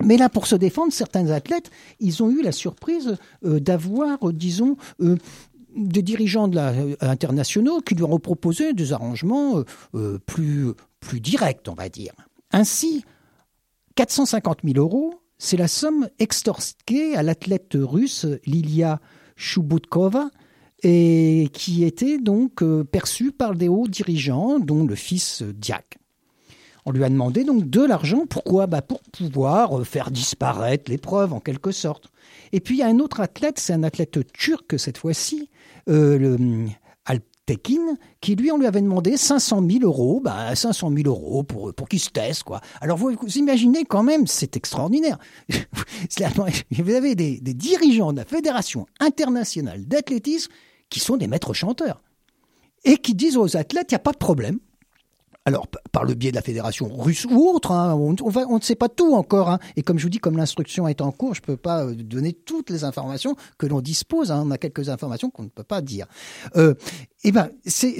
Mais 0.03 0.17
là, 0.17 0.27
pour 0.27 0.47
se 0.47 0.55
défendre, 0.55 0.91
certains 0.91 1.29
athlètes, 1.29 1.71
ils 2.01 2.21
ont 2.21 2.29
eu 2.29 2.41
la 2.41 2.51
surprise 2.51 3.15
euh, 3.45 3.61
d'avoir, 3.61 4.27
euh, 4.27 4.33
disons, 4.33 4.75
des 5.75 6.01
dirigeants 6.01 6.51
internationaux 6.99 7.79
qui 7.79 7.95
leur 7.95 8.11
ont 8.11 8.19
proposé 8.19 8.73
des 8.73 8.91
arrangements 8.93 9.63
plus, 10.25 10.73
plus 10.99 11.19
directs, 11.21 11.67
on 11.67 11.73
va 11.73 11.87
dire. 11.87 12.13
Ainsi, 12.51 13.05
450 13.97 14.59
000 14.63 14.77
euros, 14.77 15.15
c'est 15.39 15.57
la 15.57 15.67
somme 15.67 16.07
extorquée 16.19 17.15
à 17.15 17.23
l'athlète 17.23 17.71
russe 17.73 18.27
Lilia 18.45 19.01
Shubutkova 19.35 20.29
et 20.83 21.49
qui 21.51 21.83
était 21.83 22.19
donc 22.19 22.61
euh, 22.61 22.83
perçue 22.83 23.31
par 23.31 23.55
des 23.55 23.67
hauts 23.67 23.87
dirigeants, 23.87 24.59
dont 24.59 24.85
le 24.85 24.93
fils 24.93 25.41
Diak. 25.41 25.97
On 26.85 26.91
lui 26.91 27.03
a 27.03 27.09
demandé 27.09 27.43
donc 27.43 27.67
de 27.67 27.83
l'argent. 27.83 28.27
Pourquoi? 28.29 28.67
Bah 28.67 28.83
Pour 28.83 29.01
pouvoir 29.01 29.79
euh, 29.79 29.83
faire 29.83 30.11
disparaître 30.11 30.91
les 30.91 30.99
preuves, 30.99 31.33
en 31.33 31.39
quelque 31.39 31.71
sorte. 31.71 32.11
Et 32.51 32.59
puis 32.59 32.75
il 32.75 32.79
y 32.79 32.83
a 32.83 32.87
un 32.87 32.99
autre 32.99 33.19
athlète, 33.19 33.57
c'est 33.57 33.73
un 33.73 33.81
athlète 33.81 34.19
turc 34.31 34.79
cette 34.79 34.99
fois-ci, 34.99 35.49
euh, 35.89 36.37
Alptekin, 37.47 37.97
qui 38.21 38.35
lui, 38.35 38.51
on 38.51 38.57
lui 38.57 38.67
avait 38.67 38.81
demandé 38.81 39.17
500 39.17 39.63
000 39.67 39.83
euros, 39.83 40.19
bah, 40.21 40.55
500 40.55 40.91
000 40.95 41.07
euros 41.07 41.43
pour, 41.43 41.73
pour 41.73 41.87
qu'il 41.87 41.99
se 41.99 42.09
taise, 42.09 42.43
quoi. 42.43 42.61
Alors 42.81 42.97
vous, 42.97 43.13
imaginez 43.35 43.85
quand 43.85 44.03
même, 44.03 44.27
c'est 44.27 44.55
extraordinaire. 44.57 45.17
Vous 46.71 46.93
avez 46.93 47.15
des 47.15 47.39
dirigeants 47.53 48.11
de 48.11 48.17
la 48.17 48.25
Fédération 48.25 48.85
internationale 48.99 49.85
d'athlétisme 49.85 50.51
qui 50.89 50.99
sont 50.99 51.17
des 51.17 51.27
maîtres 51.27 51.53
chanteurs 51.53 52.01
et 52.83 52.97
qui 52.97 53.15
disent 53.15 53.37
aux 53.37 53.57
athlètes, 53.57 53.91
il 53.91 53.95
n'y 53.95 53.97
a 53.97 53.99
pas 53.99 54.11
de 54.11 54.17
problème. 54.17 54.59
Alors, 55.47 55.65
par 55.93 56.03
le 56.03 56.13
biais 56.13 56.31
de 56.31 56.35
la 56.35 56.41
fédération 56.41 56.93
russe 56.93 57.23
ou 57.23 57.47
autre, 57.47 57.71
hein, 57.71 57.95
on, 57.95 58.11
ne 58.11 58.61
sait 58.61 58.75
pas 58.75 58.89
tout 58.89 59.13
encore. 59.13 59.49
hein. 59.49 59.59
Et 59.77 59.81
comme 59.81 59.97
je 59.97 60.03
vous 60.03 60.09
dis, 60.09 60.17
comme 60.17 60.35
l'instruction 60.35 60.89
est 60.89 60.99
en 60.99 61.13
cours, 61.13 61.35
je 61.35 61.39
ne 61.39 61.45
peux 61.45 61.55
pas 61.55 61.85
euh, 61.85 61.95
donner 61.95 62.33
toutes 62.33 62.69
les 62.69 62.83
informations 62.83 63.33
que 63.57 63.65
l'on 63.65 63.79
dispose. 63.79 64.29
hein. 64.29 64.43
On 64.45 64.51
a 64.51 64.57
quelques 64.57 64.89
informations 64.89 65.29
qu'on 65.29 65.43
ne 65.43 65.47
peut 65.47 65.63
pas 65.63 65.79
dire. 65.79 66.05
Euh, 66.57 66.73
et 67.23 67.31
ben, 67.31 67.49
ces, 67.65 67.97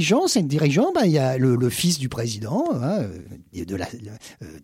gens, 0.00 0.26
ces 0.26 0.42
dirigeants, 0.42 0.92
ben, 0.94 1.06
il 1.06 1.12
y 1.12 1.18
a 1.18 1.38
le, 1.38 1.70
fils 1.70 1.98
du 1.98 2.10
président, 2.10 2.66
euh, 2.74 3.08
de 3.54 3.74
la 3.74 3.88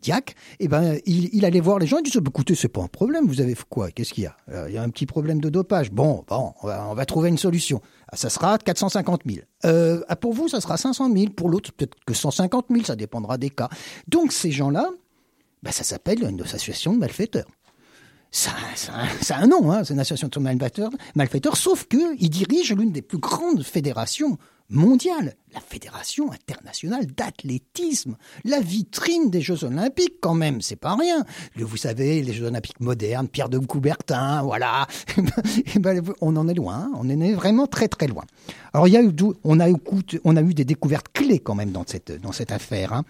Diac. 0.02 0.34
Et 0.60 0.68
ben, 0.68 0.98
il, 1.06 1.46
allait 1.46 1.60
voir 1.60 1.78
les 1.78 1.86
gens. 1.86 1.96
Il 1.96 2.02
disait, 2.02 2.20
Bah, 2.20 2.28
écoutez, 2.28 2.54
c'est 2.54 2.68
pas 2.68 2.82
un 2.82 2.88
problème. 2.88 3.26
Vous 3.26 3.40
avez 3.40 3.56
quoi? 3.70 3.90
Qu'est-ce 3.90 4.12
qu'il 4.12 4.24
y 4.24 4.26
a? 4.26 4.36
Il 4.68 4.74
y 4.74 4.76
a 4.76 4.82
un 4.82 4.90
petit 4.90 5.06
problème 5.06 5.40
de 5.40 5.48
dopage. 5.48 5.90
Bon, 5.92 6.26
bon, 6.28 6.52
on 6.62 6.94
va 6.94 7.06
trouver 7.06 7.30
une 7.30 7.38
solution. 7.38 7.80
Ça 8.14 8.30
sera 8.30 8.58
450 8.58 9.22
000. 9.26 9.40
Euh, 9.64 10.00
pour 10.20 10.32
vous, 10.32 10.48
ça 10.48 10.60
sera 10.60 10.76
500 10.76 11.12
000. 11.12 11.30
Pour 11.30 11.48
l'autre, 11.48 11.72
peut-être 11.72 11.94
que 12.06 12.14
150 12.14 12.66
000. 12.70 12.84
Ça 12.84 12.96
dépendra 12.96 13.38
des 13.38 13.50
cas. 13.50 13.68
Donc, 14.06 14.32
ces 14.32 14.50
gens-là, 14.50 14.88
ben, 15.62 15.72
ça 15.72 15.84
s'appelle 15.84 16.22
une 16.22 16.40
association 16.40 16.94
de 16.94 16.98
malfaiteurs. 16.98 17.46
Ça, 18.30 18.50
ça, 18.74 19.36
a 19.36 19.42
un 19.42 19.46
nom, 19.46 19.72
hein, 19.72 19.84
c'est 19.84 19.94
une 19.94 20.00
association 20.00 20.28
de 20.28 20.38
malfaiteurs, 20.38 20.90
malfaiteurs, 21.14 21.56
sauf 21.56 21.86
qu'il 21.86 22.28
dirige 22.28 22.74
l'une 22.74 22.92
des 22.92 23.00
plus 23.00 23.16
grandes 23.16 23.62
fédérations 23.62 24.36
mondiales, 24.70 25.34
la 25.54 25.60
Fédération 25.60 26.30
internationale 26.30 27.06
d'athlétisme, 27.06 28.16
la 28.44 28.60
vitrine 28.60 29.30
des 29.30 29.40
Jeux 29.40 29.64
Olympiques 29.64 30.20
quand 30.20 30.34
même, 30.34 30.60
c'est 30.60 30.76
pas 30.76 30.94
rien. 30.94 31.24
Vous 31.56 31.76
savez, 31.76 32.22
les 32.22 32.32
Jeux 32.32 32.46
Olympiques 32.46 32.80
modernes, 32.80 33.28
Pierre 33.28 33.48
de 33.48 33.58
Coubertin, 33.58 34.42
voilà. 34.42 34.86
Eh 35.74 35.78
ben, 35.78 36.02
on 36.20 36.36
en 36.36 36.48
est 36.48 36.54
loin, 36.54 36.90
on 36.94 37.00
en 37.00 37.20
est 37.20 37.32
vraiment 37.32 37.66
très 37.66 37.88
très 37.88 38.06
loin. 38.06 38.24
Alors 38.72 38.88
il 38.88 38.92
y 38.92 38.96
a 38.96 39.02
eu, 39.02 39.12
on 39.44 39.58
on 40.24 40.36
a 40.36 40.42
eu 40.42 40.54
des 40.54 40.64
découvertes 40.64 41.08
clés 41.12 41.38
quand 41.40 41.54
même 41.54 41.70
dans 41.70 41.84
cette, 41.86 42.12
dans 42.20 42.32
cette 42.32 42.52
affaire. 42.52 42.92
hein. 42.92 43.04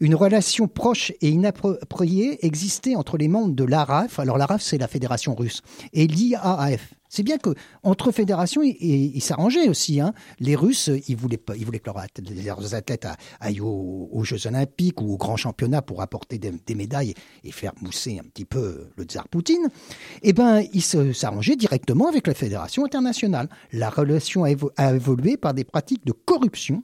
Une 0.00 0.14
relation 0.14 0.68
proche 0.68 1.12
et 1.20 1.28
inappropriée 1.30 2.44
existait 2.44 2.96
entre 2.96 3.16
les 3.16 3.28
membres 3.28 3.54
de 3.54 3.64
l'ARAF, 3.64 4.18
alors 4.18 4.38
l'ARAF 4.38 4.62
c'est 4.62 4.78
la 4.78 4.88
fédération 4.88 5.34
russe, 5.34 5.62
et 5.92 6.06
l'IAAF. 6.06 6.94
C'est 7.14 7.22
bien 7.22 7.38
que 7.38 7.50
entre 7.84 8.10
fédérations, 8.10 8.60
ils, 8.64 9.20
s'arrangeaient 9.20 9.68
aussi. 9.68 10.00
Hein. 10.00 10.14
Les 10.40 10.56
Russes, 10.56 10.90
ils 11.06 11.14
voulaient 11.14 11.38
ils 11.56 11.64
voulaient 11.64 11.78
que 11.78 11.88
leurs 12.44 12.74
athlètes, 12.74 13.06
aillent 13.38 13.60
aux, 13.60 14.24
Jeux 14.24 14.48
Olympiques 14.48 15.00
ou 15.00 15.12
aux 15.12 15.16
grands 15.16 15.36
championnats 15.36 15.80
pour 15.80 16.02
apporter 16.02 16.38
des, 16.38 16.74
médailles 16.74 17.14
et 17.44 17.52
faire 17.52 17.72
mousser 17.80 18.18
un 18.18 18.24
petit 18.24 18.44
peu 18.44 18.88
le 18.96 19.04
tsar 19.04 19.28
Poutine. 19.28 19.68
Eh 20.22 20.32
ben, 20.32 20.64
ils 20.72 20.82
s'arrangeaient 20.82 21.54
directement 21.54 22.08
avec 22.08 22.26
la 22.26 22.34
fédération 22.34 22.84
internationale. 22.84 23.48
La 23.72 23.90
relation 23.90 24.42
a, 24.42 24.50
évo- 24.50 24.72
a 24.76 24.92
évolué 24.92 25.36
par 25.36 25.54
des 25.54 25.62
pratiques 25.62 26.04
de 26.04 26.12
corruption 26.12 26.82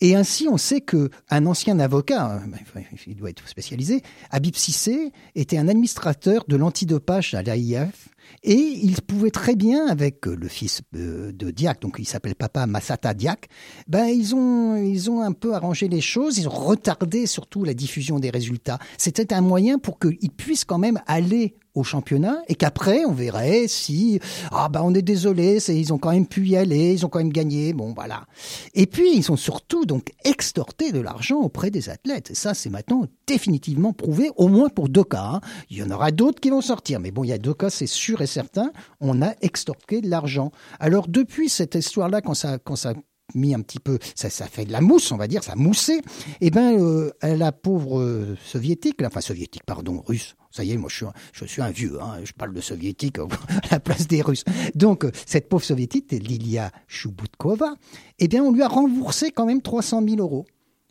et 0.00 0.14
ainsi, 0.14 0.48
on 0.48 0.56
sait 0.56 0.80
que 0.80 1.10
un 1.30 1.46
ancien 1.46 1.78
avocat, 1.78 2.36
euh, 2.36 2.38
ben, 2.46 2.84
il 3.06 3.16
doit 3.16 3.30
être 3.30 3.48
spécialisé, 3.48 4.02
Habib 4.30 4.54
Sissé, 4.54 5.12
était 5.34 5.58
un 5.58 5.68
administrateur 5.68 6.44
de 6.48 6.56
l'antidopage 6.56 7.34
à 7.34 7.42
l'AIF. 7.42 8.08
Et 8.42 8.54
il 8.54 9.00
pouvait 9.02 9.30
très 9.30 9.56
bien, 9.56 9.86
avec 9.86 10.26
euh, 10.26 10.36
le 10.36 10.48
fils 10.48 10.82
euh, 10.96 11.32
de 11.32 11.50
Diak, 11.50 11.80
donc 11.80 11.96
il 11.98 12.06
s'appelle 12.06 12.34
papa 12.34 12.66
Massata 12.66 13.14
Diak, 13.14 13.48
ben 13.88 14.06
ils 14.06 14.34
ont, 14.34 14.76
ils 14.76 15.10
ont 15.10 15.22
un 15.22 15.32
peu 15.32 15.54
arrangé 15.54 15.88
les 15.88 16.00
choses, 16.00 16.38
ils 16.38 16.48
ont 16.48 16.52
retardé 16.52 17.26
surtout 17.26 17.64
la 17.64 17.74
diffusion 17.74 18.18
des 18.18 18.30
résultats. 18.30 18.78
C'était 18.98 19.32
un 19.32 19.40
moyen 19.40 19.78
pour 19.78 19.98
qu'ils 19.98 20.30
puissent 20.30 20.64
quand 20.64 20.78
même 20.78 21.00
aller 21.06 21.56
au 21.74 21.82
championnat 21.82 22.40
et 22.48 22.54
qu'après 22.54 23.04
on 23.04 23.12
verrait 23.12 23.66
si 23.66 24.20
ah 24.52 24.68
bah 24.68 24.82
on 24.84 24.94
est 24.94 25.02
désolé 25.02 25.58
ils 25.68 25.92
ont 25.92 25.98
quand 25.98 26.12
même 26.12 26.26
pu 26.26 26.46
y 26.46 26.56
aller 26.56 26.92
ils 26.92 27.04
ont 27.04 27.08
quand 27.08 27.18
même 27.18 27.32
gagné 27.32 27.72
bon 27.72 27.92
voilà 27.94 28.26
et 28.74 28.86
puis 28.86 29.16
ils 29.16 29.32
ont 29.32 29.36
surtout 29.36 29.84
donc 29.84 30.12
extorté 30.24 30.92
de 30.92 31.00
l'argent 31.00 31.40
auprès 31.40 31.70
des 31.70 31.90
athlètes 31.90 32.30
et 32.30 32.34
ça 32.34 32.54
c'est 32.54 32.70
maintenant 32.70 33.06
définitivement 33.26 33.92
prouvé 33.92 34.30
au 34.36 34.46
moins 34.46 34.68
pour 34.68 34.88
deux 34.88 35.02
cas 35.02 35.24
hein. 35.34 35.40
il 35.68 35.78
y 35.78 35.82
en 35.82 35.90
aura 35.90 36.12
d'autres 36.12 36.40
qui 36.40 36.50
vont 36.50 36.60
sortir 36.60 37.00
mais 37.00 37.10
bon 37.10 37.24
il 37.24 37.30
y 37.30 37.32
a 37.32 37.38
deux 37.38 37.54
cas 37.54 37.70
c'est 37.70 37.86
sûr 37.86 38.13
et 38.22 38.26
certain 38.26 38.72
on 39.00 39.22
a 39.22 39.34
extorqué 39.40 40.00
de 40.00 40.08
l'argent 40.08 40.52
alors 40.80 41.08
depuis 41.08 41.48
cette 41.48 41.74
histoire 41.74 42.08
là 42.08 42.20
quand 42.20 42.34
ça 42.34 42.58
quand 42.58 42.76
ça 42.76 42.94
mis 43.34 43.54
un 43.54 43.60
petit 43.60 43.80
peu, 43.80 43.98
ça, 44.14 44.28
fait 44.28 44.64
de 44.64 44.72
la 44.72 44.80
mousse, 44.80 45.10
on 45.12 45.16
va 45.16 45.26
dire, 45.26 45.42
ça 45.42 45.56
moussait. 45.56 46.00
Et 46.40 46.50
ben, 46.50 46.78
euh, 46.78 47.10
la 47.22 47.52
pauvre 47.52 48.00
euh, 48.00 48.36
soviétique, 48.44 49.02
enfin 49.04 49.20
soviétique, 49.20 49.64
pardon, 49.64 50.02
russe. 50.06 50.34
Ça 50.50 50.62
y 50.62 50.70
est, 50.70 50.76
moi 50.76 50.88
je 50.88 51.46
suis, 51.46 51.62
un, 51.62 51.70
vieux, 51.70 52.00
hein, 52.00 52.20
je 52.22 52.32
parle 52.32 52.52
de 52.52 52.60
soviétique 52.60 53.18
à 53.18 53.26
la 53.72 53.80
place 53.80 54.06
des 54.06 54.22
Russes. 54.22 54.44
Donc, 54.74 55.04
euh, 55.04 55.10
cette 55.26 55.48
pauvre 55.48 55.64
soviétique, 55.64 56.12
Lilia 56.12 56.70
Shubutkova, 56.86 57.74
eh 58.20 58.28
bien, 58.28 58.44
on 58.44 58.52
lui 58.52 58.62
a 58.62 58.68
remboursé 58.68 59.32
quand 59.32 59.46
même 59.46 59.62
300 59.62 60.04
000 60.06 60.20
euros, 60.20 60.46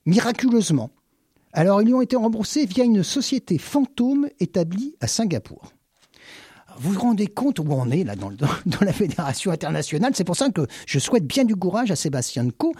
miraculeusement. 0.05 0.89
Alors, 1.53 1.81
ils 1.81 1.85
lui 1.85 1.93
ont 1.93 2.01
été 2.01 2.15
remboursés 2.15 2.65
via 2.65 2.83
une 2.83 3.03
société 3.03 3.57
fantôme 3.57 4.27
établie 4.39 4.95
à 4.99 5.07
Singapour. 5.07 5.71
Vous 6.79 6.93
vous 6.93 6.99
rendez 6.99 7.27
compte 7.27 7.59
où 7.59 7.65
on 7.69 7.89
est 7.91 8.03
là 8.03 8.15
dans, 8.15 8.31
dans 8.65 8.81
la 8.81 8.93
fédération 8.93 9.51
internationale? 9.51 10.13
C'est 10.15 10.23
pour 10.23 10.35
ça 10.35 10.49
que 10.49 10.65
je 10.87 10.99
souhaite 10.99 11.25
bien 11.25 11.45
du 11.45 11.55
courage 11.55 11.91
à 11.91 11.95
Sébastien 11.95 12.49
Coe, 12.49 12.73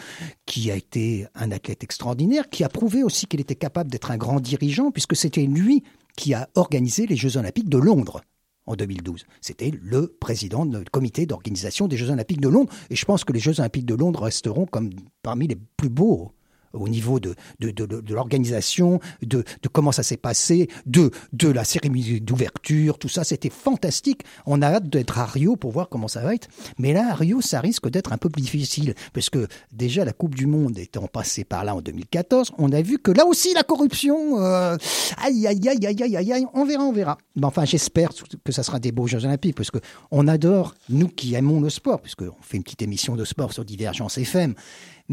qui 0.46 0.72
a 0.72 0.76
été 0.76 1.28
un 1.36 1.52
athlète 1.52 1.84
extraordinaire, 1.84 2.50
qui 2.50 2.64
a 2.64 2.70
prouvé 2.70 3.04
aussi 3.04 3.28
qu'il 3.28 3.42
était 3.42 3.56
capable 3.56 3.92
d'être 3.92 4.12
un 4.12 4.18
grand 4.18 4.40
dirigeant, 4.40 4.92
puisque 4.92 5.16
c'était 5.16 5.46
lui 5.46 5.84
qui 6.16 6.34
a 6.34 6.50
organisé 6.56 7.08
les 7.08 7.16
Jeux 7.16 7.38
Olympiques 7.38 7.70
de 7.70 7.78
Londres 7.78 8.22
en 8.66 8.76
2012. 8.76 9.26
C'était 9.42 9.72
le 9.82 10.08
président 10.08 10.66
du 10.66 10.84
comité 10.92 11.26
d'organisation 11.26 11.88
des 11.88 11.98
Jeux 11.98 12.12
Olympiques 12.12 12.42
de 12.42 12.50
Londres. 12.50 12.72
Et 12.90 12.96
je 12.96 13.06
pense 13.06 13.24
que 13.24 13.34
les 13.34 13.40
Jeux 13.40 13.60
Olympiques 13.60 13.86
de 13.86 13.96
Londres 13.96 14.22
resteront 14.24 14.66
comme 14.66 14.92
parmi 15.22 15.48
les 15.48 15.58
plus 15.78 15.90
beaux 15.90 16.32
au 16.74 16.90
niveau 16.90 17.20
de, 17.20 17.36
de, 17.60 18.14
l'organisation, 18.14 19.00
de, 19.22 19.44
comment 19.72 19.92
ça 19.92 20.04
s'est 20.04 20.18
passé, 20.18 20.70
de, 20.86 21.12
de 21.32 21.50
la 21.50 21.64
cérémonie 21.64 22.22
d'ouverture, 22.22 22.98
tout 22.98 23.10
ça, 23.10 23.24
c'était 23.24 23.50
fantastique. 23.50 24.24
On 24.46 24.62
a 24.62 24.68
hâte 24.68 24.90
d'être 24.90 25.20
à 25.20 25.26
Rio 25.26 25.56
pour 25.56 25.72
voir 25.72 25.90
comment 25.90 26.08
ça 26.08 26.22
va 26.22 26.34
être. 26.36 26.48
Mais 26.78 26.94
là, 26.94 27.12
à 27.12 27.16
Rio, 27.16 27.42
ça 27.42 27.60
risque 27.60 27.90
d'être 27.90 28.14
un 28.14 28.18
peu 28.18 28.30
plus 28.30 28.42
difficile, 28.42 28.96
parce 29.14 29.30
que 29.30 29.48
déjà 29.72 30.06
la 30.06 30.14
Coupe 30.14 30.36
du 30.36 30.48
Monde 30.48 30.78
étant 30.78 31.08
passée 31.08 31.44
par 31.44 31.64
là 31.64 31.76
en 31.76 31.82
2014, 31.82 32.52
on 32.58 32.72
a 32.72 32.82
vu 32.82 33.00
que 33.00 33.12
là 33.12 33.26
aussi 33.26 33.54
la 33.54 33.64
corruption, 33.64 34.42
euh, 34.42 34.78
aïe, 35.24 35.48
aïe, 35.48 35.68
aïe, 35.68 35.86
aïe, 35.86 36.04
aïe, 36.04 36.18
aïe, 36.18 36.34
aïe, 36.34 36.46
on 36.54 36.66
verra, 36.66 36.84
on 36.84 36.92
verra. 36.92 37.18
Mais 37.36 37.46
enfin, 37.46 37.66
j'espère 37.66 38.10
que 38.44 38.52
ça 38.52 38.64
sera 38.64 38.80
des 38.80 38.92
beaux 38.92 39.08
Jeux 39.08 39.26
Olympiques, 39.26 39.56
parce 39.56 39.72
que 39.72 39.80
on 40.12 40.28
adore, 40.28 40.76
nous 40.90 41.08
qui 41.08 41.36
aimons 41.36 41.62
le 41.62 41.70
sport, 41.70 42.02
puisque 42.02 42.24
on 42.24 42.42
fait 42.42 42.58
une 42.58 42.64
petite 42.64 42.82
émission 42.82 43.16
de 43.16 43.26
sport 43.26 43.54
sur 43.54 43.66
Divergence 43.66 44.18
FM, 44.18 44.56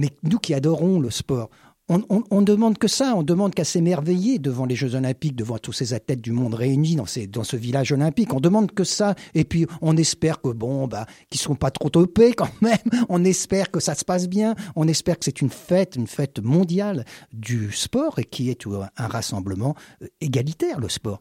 mais 0.00 0.08
nous 0.22 0.38
qui 0.38 0.54
adorons 0.54 0.98
le 0.98 1.10
sport, 1.10 1.50
on, 1.90 2.24
on, 2.30 2.40
demande 2.40 2.78
que 2.78 2.88
ça, 2.88 3.14
on 3.16 3.22
demande 3.22 3.52
qu'à 3.52 3.64
s'émerveiller 3.64 4.38
devant 4.38 4.64
les 4.64 4.76
Jeux 4.76 4.94
Olympiques, 4.94 5.34
devant 5.34 5.58
tous 5.58 5.72
ces 5.72 5.92
athlètes 5.92 6.20
du 6.20 6.30
monde 6.30 6.54
réunis 6.54 6.94
dans, 6.94 7.04
ces, 7.04 7.28
ce 7.42 7.56
village 7.56 7.90
olympique. 7.92 8.32
On 8.32 8.40
demande 8.40 8.70
que 8.70 8.84
ça, 8.84 9.16
et 9.34 9.44
puis 9.44 9.66
on 9.82 9.96
espère 9.96 10.40
que 10.40 10.50
bon, 10.50 10.86
bah, 10.86 11.06
qu'ils 11.28 11.40
seront 11.40 11.56
pas 11.56 11.72
trop 11.72 11.90
topés 11.90 12.32
quand 12.36 12.62
même. 12.62 12.78
On 13.08 13.24
espère 13.24 13.70
que 13.70 13.80
ça 13.80 13.94
se 13.94 14.04
passe 14.04 14.28
bien. 14.28 14.54
On 14.76 14.86
espère 14.88 15.18
que 15.18 15.24
c'est 15.24 15.42
une 15.42 15.50
fête, 15.50 15.96
une 15.96 16.06
fête 16.06 16.38
mondiale 16.38 17.04
du 17.32 17.72
sport 17.72 18.20
et 18.20 18.24
qui 18.24 18.50
est 18.50 18.64
un 18.96 19.08
rassemblement 19.08 19.74
euh, 20.02 20.06
égalitaire, 20.20 20.78
le 20.78 20.88
sport. 20.88 21.20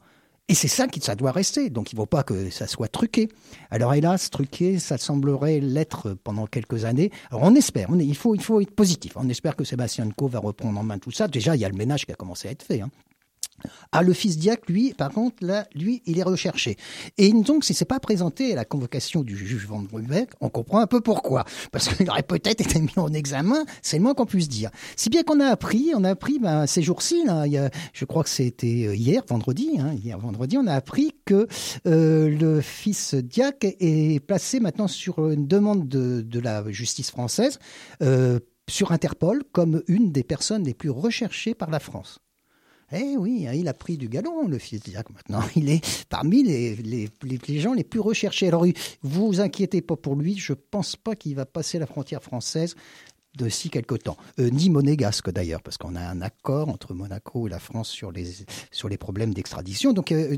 Et 0.50 0.56
c'est 0.56 0.68
ça 0.68 0.88
qui 0.88 1.00
ça 1.00 1.16
doit 1.16 1.32
rester. 1.32 1.70
Donc 1.70 1.92
il 1.92 1.96
ne 1.96 2.02
faut 2.02 2.08
pas 2.08 2.24
que 2.24 2.50
ça 2.50 2.66
soit 2.66 2.88
truqué. 2.88 3.30
Alors 3.70 3.94
hélas, 3.94 4.32
truqué, 4.32 4.80
ça 4.80 4.98
semblerait 4.98 5.60
l'être 5.60 6.16
pendant 6.24 6.48
quelques 6.48 6.86
années. 6.86 7.12
Alors 7.30 7.44
on 7.44 7.54
espère. 7.54 7.90
Il 8.00 8.16
faut 8.16 8.34
il 8.34 8.42
faut 8.42 8.60
être 8.60 8.72
positif. 8.72 9.14
On 9.16 9.30
espère 9.30 9.56
que 9.56 9.64
Sébastien 9.64 10.10
Co 10.10 10.28
va 10.28 10.40
reprendre 10.40 10.80
en 10.80 10.84
main 10.84 10.98
tout 10.98 11.12
ça. 11.12 11.28
Déjà, 11.28 11.56
il 11.56 11.62
y 11.62 11.66
a 11.66 11.70
le 11.70 11.78
ménage 11.78 12.08
qui 12.08 12.12
a 12.12 12.16
commencé 12.16 12.48
à 12.48 12.52
être 12.52 12.64
fait. 12.64 12.82
Hein. 12.82 12.90
Ah, 13.92 14.04
le 14.04 14.14
fils 14.14 14.38
Diac, 14.38 14.70
lui, 14.70 14.94
par 14.94 15.12
contre, 15.12 15.38
là, 15.42 15.68
lui, 15.76 16.02
il 16.06 16.20
est 16.20 16.24
recherché. 16.24 16.78
Et 17.18 17.32
donc, 17.32 17.64
si 17.64 17.74
c'est 17.74 17.86
pas 17.86 18.00
présenté 18.00 18.54
à 18.54 18.56
la 18.56 18.66
convocation 18.66 19.22
du 19.22 19.36
juge 19.36 19.66
Van 19.68 19.80
Brubeck, 19.80 20.32
on 20.42 20.50
comprend 20.50 20.80
un 20.80 20.88
peu 20.88 21.02
pourquoi. 21.02 21.46
Parce 21.72 21.88
qu'il 21.88 22.10
aurait 22.10 22.24
peut-être 22.24 22.62
été 22.62 22.80
mis 22.80 22.98
en 22.98 23.14
examen, 23.14 23.64
c'est 23.82 23.98
le 23.98 24.04
moins 24.04 24.14
qu'on 24.14 24.26
puisse 24.26 24.50
dire. 24.50 24.70
Si 24.96 25.10
bien 25.10 25.24
qu'on 25.24 25.40
a 25.40 25.48
appris, 25.48 25.92
on 25.96 26.04
a 26.04 26.10
appris, 26.10 26.40
ben, 26.40 26.68
ces 26.68 26.82
jours-ci, 26.82 27.24
là, 27.26 27.46
il 27.46 27.54
y 27.54 27.60
je 27.94 28.06
crois 28.06 28.24
que 28.24 28.30
c'était 28.30 28.96
hier, 28.96 29.24
vendredi, 29.28 29.72
hein, 29.80 29.94
hier 29.94 30.18
vendredi, 30.18 30.58
on 30.58 30.68
a 30.68 30.74
appris 30.74 31.14
que 31.26 31.48
euh, 31.88 32.30
le 32.30 32.62
fils 32.62 33.16
Diac 33.16 33.64
est 33.64 34.26
placé 34.26 34.60
maintenant 34.60 34.88
sur 34.88 35.30
une 35.30 35.48
demande 35.48 35.88
de, 35.88 36.22
de 36.22 36.40
la 36.40 36.70
justice 36.72 37.12
française, 37.12 37.60
euh, 38.02 38.40
sur 38.70 38.92
Interpol, 38.92 39.44
comme 39.52 39.84
une 39.88 40.12
des 40.12 40.24
personnes 40.24 40.64
les 40.64 40.74
plus 40.74 40.90
recherchées 40.90 41.54
par 41.54 41.70
la 41.70 41.80
France. 41.80 42.20
Eh 42.92 43.18
oui, 43.18 43.48
il 43.54 43.68
a 43.68 43.74
pris 43.74 43.98
du 43.98 44.10
galon, 44.10 44.48
le 44.48 44.58
fils 44.58 44.82
Diac, 44.82 45.10
maintenant. 45.12 45.44
Il 45.56 45.70
est 45.70 46.06
parmi 46.10 46.44
les, 46.44 46.76
les, 46.76 47.10
les, 47.24 47.60
gens 47.60 47.74
les 47.74 47.84
plus 47.84 48.00
recherchés. 48.00 48.48
Alors, 48.48 48.66
vous 49.04 49.28
vous 49.28 49.42
inquiétez 49.42 49.82
pas 49.82 49.96
pour 49.96 50.16
lui, 50.16 50.38
je 50.38 50.54
pense 50.54 50.96
pas 50.96 51.16
qu'il 51.16 51.36
va 51.36 51.46
passer 51.46 51.78
la 51.78 51.86
frontière 51.86 52.24
française 52.24 52.76
d'ici 53.38 53.70
quelque 53.70 53.96
temps. 53.96 54.18
Euh, 54.40 54.50
ni 54.50 54.70
monégasque 54.70 55.30
d'ailleurs, 55.30 55.62
parce 55.62 55.78
qu'on 55.78 55.96
a 55.96 56.02
un 56.02 56.22
accord 56.22 56.70
entre 56.70 56.94
Monaco 56.94 57.48
et 57.48 57.50
la 57.50 57.60
France 57.60 57.90
sur 57.90 58.12
les, 58.12 58.26
sur 58.72 58.90
problèmes 58.98 59.34
d'extradition. 59.34 59.94
Donc, 59.94 60.12
euh, 60.12 60.36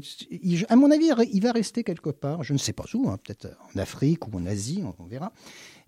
à 0.68 0.76
mon 0.76 0.92
avis, 0.92 1.10
il 1.32 1.42
va 1.42 1.54
rester 1.54 1.84
quelque 1.84 2.10
part, 2.10 2.44
je 2.44 2.54
ne 2.54 2.58
sais 2.58 2.74
pas 2.74 2.84
où, 2.94 3.10
hein, 3.10 3.18
peut-être 3.24 3.48
en 3.74 3.80
Afrique 3.80 4.28
ou 4.28 4.38
en 4.38 4.46
Asie, 4.46 4.84
on 5.00 5.06
verra 5.06 5.32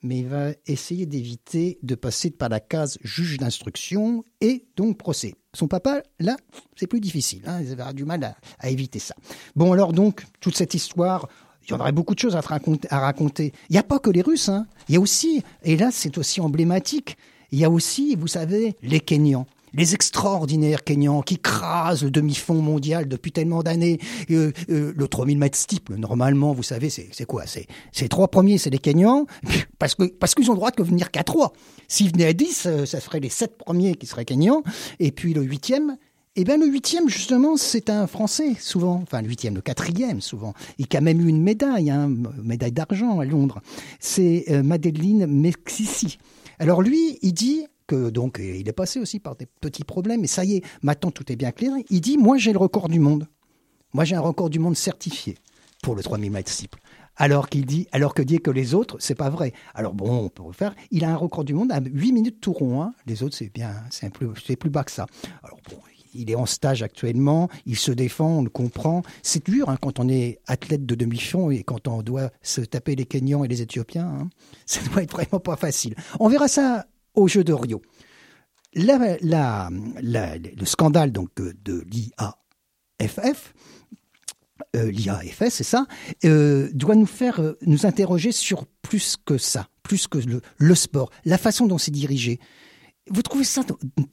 mais 0.03 0.19
il 0.19 0.27
va 0.27 0.51
essayer 0.67 1.05
d'éviter 1.05 1.79
de 1.81 1.95
passer 1.95 2.29
par 2.29 2.49
la 2.49 2.59
case 2.59 2.97
juge 3.01 3.37
d'instruction 3.37 4.23
et 4.41 4.65
donc 4.75 4.97
procès. 4.97 5.33
Son 5.55 5.67
papa, 5.67 6.03
là, 6.19 6.35
c'est 6.75 6.87
plus 6.87 6.99
difficile. 6.99 7.43
Hein, 7.47 7.61
il 7.61 7.79
aura 7.79 7.93
du 7.93 8.05
mal 8.05 8.35
à, 8.59 8.69
éviter 8.69 8.99
ça. 8.99 9.15
Bon, 9.55 9.71
alors 9.71 9.93
donc, 9.93 10.25
toute 10.39 10.57
cette 10.57 10.73
histoire, 10.73 11.27
il 11.63 11.71
y 11.71 11.73
en 11.73 11.79
aurait 11.79 11.91
beaucoup 11.91 12.15
de 12.15 12.19
choses 12.19 12.35
à, 12.35 12.41
raconter. 12.41 12.87
À 12.91 12.99
raconter. 12.99 13.53
Il 13.69 13.73
n'y 13.73 13.79
a 13.79 13.83
pas 13.83 13.99
que 13.99 14.09
les 14.09 14.21
Russes. 14.21 14.49
Hein. 14.49 14.67
Il 14.89 14.95
y 14.95 14.97
a 14.97 15.01
aussi, 15.01 15.43
et 15.63 15.77
là 15.77 15.89
c'est 15.91 16.17
aussi 16.17 16.41
emblématique, 16.41 17.17
il 17.51 17.59
y 17.59 17.65
a 17.65 17.69
aussi, 17.69 18.15
vous 18.15 18.27
savez, 18.27 18.75
les 18.81 18.99
Kenyans 18.99 19.45
les 19.73 19.93
extraordinaires 19.93 20.83
Kenyans 20.83 21.21
qui 21.21 21.39
crasent 21.39 22.03
le 22.03 22.11
demi-fond 22.11 22.61
mondial 22.61 23.07
depuis 23.07 23.31
tellement 23.31 23.63
d'années. 23.63 23.99
Euh, 24.31 24.51
euh, 24.69 24.93
le 24.95 25.07
3000 25.07 25.37
mètres 25.37 25.57
steeple, 25.57 25.95
normalement, 25.95 26.53
vous 26.53 26.63
savez, 26.63 26.89
c'est 26.89 27.25
quoi? 27.25 27.45
C'est 27.45 27.67
ces 27.91 28.09
trois 28.09 28.27
premiers, 28.27 28.57
c'est 28.57 28.69
les 28.69 28.79
Kenyans, 28.79 29.25
parce 29.79 29.95
qu'ils 29.95 30.49
ont 30.49 30.53
le 30.53 30.57
droit 30.57 30.71
de 30.71 30.83
venir 30.83 31.11
qu'à 31.11 31.23
trois. 31.23 31.53
S'ils 31.87 32.11
venaient 32.11 32.27
à 32.27 32.33
10, 32.33 32.63
euh, 32.65 32.85
ça 32.85 32.99
ferait 32.99 33.19
les 33.19 33.29
sept 33.29 33.57
premiers 33.57 33.95
qui 33.95 34.05
seraient 34.05 34.25
Kenyans, 34.25 34.63
et 34.99 35.11
puis 35.11 35.33
le 35.33 35.41
huitième, 35.41 35.97
eh 36.35 36.45
bien, 36.45 36.57
le 36.57 36.65
huitième, 36.65 37.09
justement, 37.09 37.57
c'est 37.57 37.91
un 37.91 38.07
Français, 38.07 38.55
souvent. 38.59 38.99
Enfin, 39.03 39.21
le 39.21 39.27
huitième, 39.27 39.53
le 39.53 39.61
quatrième, 39.61 40.19
souvent. 40.19 40.53
Et 40.79 40.85
qui 40.85 40.97
a 40.97 41.01
même 41.01 41.21
eu 41.21 41.27
une 41.27 41.43
médaille, 41.43 41.91
hein, 41.91 42.11
médaille 42.41 42.71
d'argent 42.71 43.19
à 43.19 43.25
Londres. 43.25 43.61
C'est 43.99 44.45
euh, 44.49 44.63
Madeleine 44.63 45.27
Mexici. 45.27 46.17
Alors 46.57 46.81
lui, 46.81 47.19
il 47.21 47.33
dit, 47.33 47.67
que 47.87 48.09
donc 48.09 48.39
il 48.39 48.67
est 48.67 48.73
passé 48.73 48.99
aussi 48.99 49.19
par 49.19 49.35
des 49.35 49.45
petits 49.45 49.83
problèmes, 49.83 50.23
et 50.23 50.27
ça 50.27 50.45
y 50.45 50.57
est, 50.57 50.63
maintenant 50.81 51.11
tout 51.11 51.31
est 51.31 51.35
bien 51.35 51.51
clair. 51.51 51.73
Il 51.89 52.01
dit 52.01 52.17
Moi 52.17 52.37
j'ai 52.37 52.53
le 52.53 52.59
record 52.59 52.89
du 52.89 52.99
monde. 52.99 53.27
Moi 53.93 54.05
j'ai 54.05 54.15
un 54.15 54.21
record 54.21 54.49
du 54.49 54.59
monde 54.59 54.75
certifié 54.75 55.35
pour 55.81 55.95
le 55.95 56.03
3000 56.03 56.31
mètres 56.31 56.51
steeple. 56.51 56.79
Alors 57.15 57.47
qu'il 57.47 57.65
dit, 57.65 57.87
alors 57.91 58.15
que 58.15 58.23
dit 58.23 58.39
que 58.39 58.49
les 58.49 58.73
autres, 58.73 58.97
c'est 58.99 59.13
pas 59.13 59.29
vrai. 59.29 59.53
Alors 59.75 59.93
bon, 59.93 60.25
on 60.25 60.29
peut 60.29 60.41
refaire. 60.41 60.73
Il 60.89 61.05
a 61.05 61.11
un 61.11 61.15
record 61.15 61.43
du 61.43 61.53
monde 61.53 61.71
à 61.71 61.79
8 61.79 62.11
minutes 62.11 62.41
tout 62.41 62.53
rond. 62.53 62.81
Hein. 62.81 62.93
Les 63.05 63.21
autres, 63.21 63.35
c'est 63.35 63.53
bien, 63.53 63.71
c'est 63.91 64.11
plus, 64.11 64.29
plus 64.55 64.69
bas 64.71 64.83
que 64.83 64.91
ça. 64.91 65.05
Alors 65.43 65.59
bon, 65.69 65.77
il 66.15 66.31
est 66.31 66.35
en 66.35 66.45
stage 66.45 66.81
actuellement, 66.81 67.49
il 67.65 67.75
se 67.75 67.91
défend, 67.91 68.39
on 68.39 68.43
le 68.43 68.49
comprend. 68.49 69.03
C'est 69.21 69.45
dur 69.45 69.69
hein, 69.69 69.77
quand 69.79 69.99
on 69.99 70.09
est 70.09 70.39
athlète 70.47 70.85
de 70.85 70.95
demi-fond 70.95 71.51
et 71.51 71.63
quand 71.63 71.87
on 71.87 72.01
doit 72.01 72.31
se 72.41 72.61
taper 72.61 72.95
les 72.95 73.05
Kenyans 73.05 73.43
et 73.43 73.47
les 73.47 73.61
Éthiopiens. 73.61 74.07
Hein. 74.07 74.29
Ça 74.65 74.81
doit 74.89 75.03
être 75.03 75.11
vraiment 75.11 75.39
pas 75.39 75.55
facile. 75.55 75.95
On 76.19 76.29
verra 76.29 76.47
ça 76.47 76.85
aux 77.15 77.27
Jeux 77.27 77.43
de 77.43 77.53
Rio. 77.53 77.81
La, 78.73 79.69
le 79.71 80.65
scandale 80.65 81.11
donc 81.11 81.29
de, 81.35 81.55
de 81.63 81.85
l'IAFF, 81.91 83.53
euh, 84.75 84.91
l'IAFS, 84.91 85.49
c'est 85.49 85.63
ça, 85.63 85.85
euh, 86.25 86.69
doit 86.73 86.95
nous 86.95 87.05
faire 87.05 87.39
euh, 87.39 87.57
nous 87.61 87.85
interroger 87.85 88.31
sur 88.31 88.65
plus 88.81 89.15
que 89.23 89.37
ça, 89.37 89.67
plus 89.83 90.07
que 90.07 90.17
le, 90.17 90.41
le 90.57 90.75
sport, 90.75 91.11
la 91.25 91.37
façon 91.37 91.67
dont 91.67 91.77
c'est 91.77 91.91
dirigé. 91.91 92.39
Vous 93.09 93.21
trouvez 93.21 93.43
ça 93.43 93.61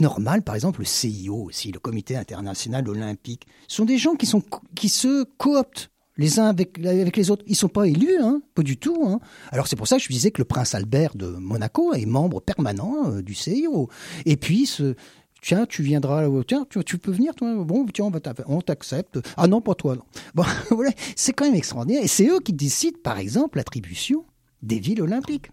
normal, 0.00 0.42
par 0.42 0.56
exemple, 0.56 0.80
le 0.80 0.84
CIO 0.84 1.36
aussi, 1.44 1.70
le 1.70 1.78
Comité 1.78 2.16
international 2.16 2.88
olympique, 2.88 3.46
sont 3.68 3.84
des 3.84 3.98
gens 3.98 4.16
qui 4.16 4.26
sont 4.26 4.42
qui 4.74 4.88
se 4.88 5.24
cooptent 5.38 5.90
les 6.20 6.38
uns 6.38 6.48
avec, 6.48 6.76
les 7.16 7.30
autres. 7.30 7.44
Ils 7.46 7.56
sont 7.56 7.68
pas 7.68 7.86
élus, 7.86 8.18
hein, 8.20 8.42
pas 8.54 8.62
du 8.62 8.76
tout. 8.76 9.04
Hein. 9.06 9.20
Alors 9.50 9.66
c'est 9.66 9.76
pour 9.76 9.88
ça 9.88 9.96
que 9.96 10.02
je 10.02 10.08
disais 10.08 10.30
que 10.30 10.40
le 10.40 10.44
prince 10.44 10.74
Albert 10.74 11.16
de 11.16 11.26
Monaco 11.26 11.94
est 11.94 12.04
membre 12.04 12.42
permanent 12.42 13.10
euh, 13.10 13.22
du 13.22 13.34
CIO. 13.34 13.88
Et 14.26 14.36
puis 14.36 14.66
ce, 14.66 14.94
tiens, 15.40 15.64
tu 15.64 15.82
viendras, 15.82 16.28
tiens, 16.46 16.66
tu, 16.68 16.98
peux 16.98 17.10
venir, 17.10 17.34
toi. 17.34 17.54
Bon, 17.64 17.86
tiens, 17.86 18.12
on 18.46 18.60
t'accepte. 18.60 19.18
Ah 19.38 19.46
non, 19.46 19.62
pas 19.62 19.74
toi. 19.74 19.96
Bon, 20.34 20.44
voilà, 20.70 20.90
c'est 21.16 21.32
quand 21.32 21.46
même 21.46 21.54
extraordinaire. 21.54 22.04
Et 22.04 22.08
c'est 22.08 22.28
eux 22.28 22.40
qui 22.40 22.52
décident, 22.52 22.98
par 23.02 23.18
exemple, 23.18 23.56
l'attribution 23.56 24.26
des 24.62 24.78
villes 24.78 25.00
olympiques. 25.00 25.50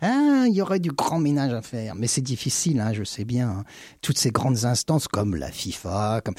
Ah, 0.00 0.44
il 0.46 0.54
y 0.54 0.62
aurait 0.62 0.80
du 0.80 0.92
grand 0.92 1.18
ménage 1.18 1.52
à 1.52 1.62
faire, 1.62 1.96
mais 1.96 2.06
c'est 2.06 2.22
difficile, 2.22 2.80
hein, 2.80 2.92
je 2.92 3.02
sais 3.02 3.24
bien. 3.24 3.64
Toutes 4.00 4.18
ces 4.18 4.30
grandes 4.30 4.64
instances 4.64 5.08
comme 5.08 5.34
la 5.34 5.50
FIFA, 5.50 6.22
comme 6.24 6.34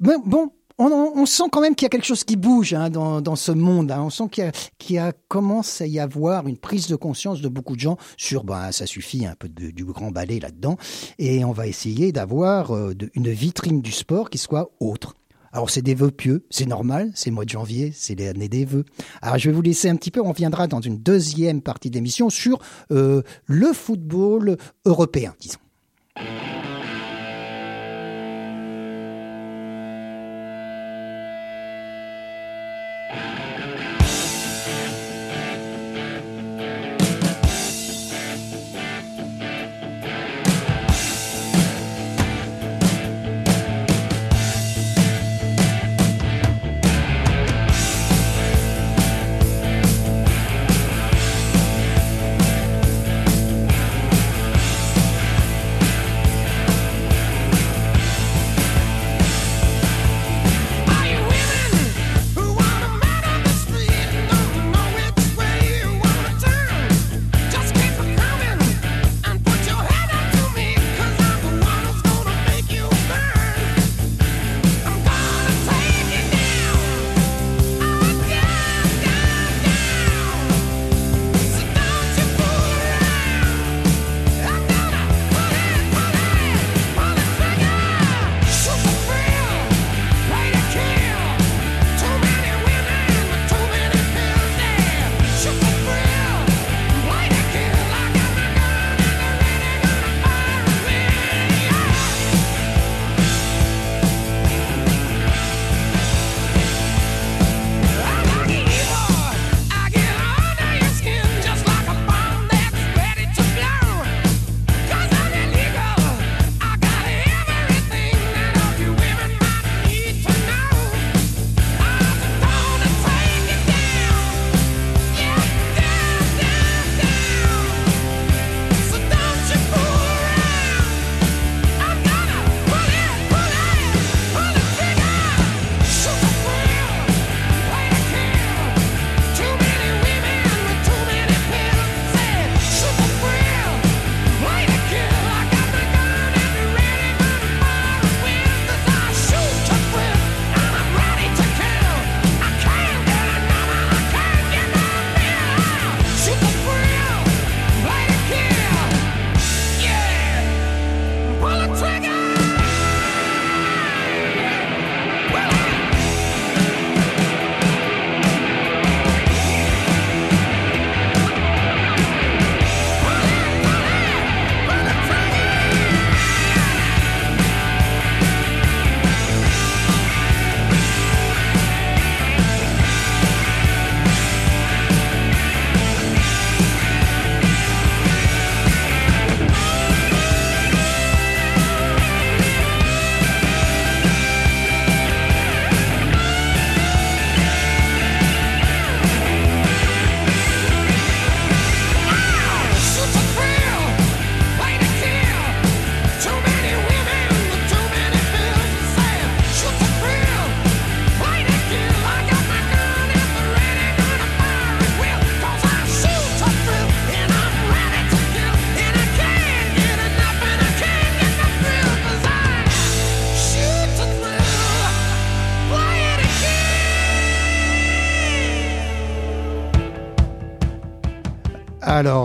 bon 0.00 0.52
on, 0.78 1.26
sent 1.26 1.44
quand 1.52 1.60
même 1.60 1.74
qu'il 1.74 1.84
y 1.84 1.86
a 1.86 1.90
quelque 1.90 2.06
chose 2.06 2.24
qui 2.24 2.36
bouge 2.36 2.74
hein, 2.74 2.90
dans, 2.90 3.20
dans, 3.20 3.36
ce 3.36 3.52
monde. 3.52 3.90
Hein. 3.90 4.02
On 4.02 4.10
sent 4.10 4.24
qu'il 4.30 4.52
y, 4.90 4.98
a, 4.98 5.12
commence 5.28 5.80
à 5.80 5.86
y 5.86 6.00
avoir 6.00 6.46
une 6.48 6.58
prise 6.58 6.88
de 6.88 6.96
conscience 6.96 7.40
de 7.40 7.48
beaucoup 7.48 7.76
de 7.76 7.80
gens 7.80 7.96
sur 8.16 8.44
ben 8.44 8.72
ça 8.72 8.86
suffit 8.86 9.26
un 9.26 9.34
peu 9.34 9.48
du 9.48 9.84
grand 9.84 10.10
balai 10.10 10.40
là-dedans 10.40 10.76
et 11.18 11.44
on 11.44 11.52
va 11.52 11.66
essayer 11.66 12.12
d'avoir 12.12 12.74
euh, 12.74 12.92
une 13.14 13.30
vitrine 13.30 13.82
du 13.82 13.92
sport 13.92 14.30
qui 14.30 14.38
soit 14.38 14.70
autre. 14.80 15.14
Alors 15.52 15.70
c'est 15.70 15.82
des 15.82 15.94
vœux 15.94 16.10
pieux, 16.10 16.44
c'est 16.50 16.66
normal, 16.66 17.12
c'est 17.14 17.30
le 17.30 17.34
mois 17.34 17.44
de 17.44 17.50
janvier, 17.50 17.92
c'est 17.94 18.18
l'année 18.18 18.48
des 18.48 18.64
vœux. 18.64 18.84
Alors 19.22 19.38
je 19.38 19.48
vais 19.48 19.54
vous 19.54 19.62
laisser 19.62 19.88
un 19.88 19.94
petit 19.94 20.10
peu, 20.10 20.20
on 20.20 20.32
viendra 20.32 20.66
dans 20.66 20.80
une 20.80 20.98
deuxième 20.98 21.62
partie 21.62 21.90
d'émission 21.90 22.28
sur 22.28 22.58
euh, 22.90 23.22
le 23.46 23.72
football 23.72 24.56
européen, 24.84 25.34
disons. 25.38 25.60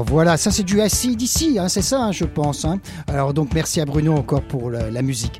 Voilà, 0.09 0.37
ça 0.37 0.49
c'est 0.49 0.63
du 0.63 0.81
assis 0.81 1.15
d'ici, 1.15 1.59
hein, 1.59 1.69
c'est 1.69 1.83
ça, 1.83 2.01
hein, 2.01 2.11
je 2.11 2.25
pense. 2.25 2.65
hein. 2.65 2.79
Alors 3.07 3.31
donc 3.31 3.53
merci 3.53 3.79
à 3.79 3.85
Bruno 3.85 4.15
encore 4.15 4.41
pour 4.41 4.71
la, 4.71 5.01
musique. 5.03 5.39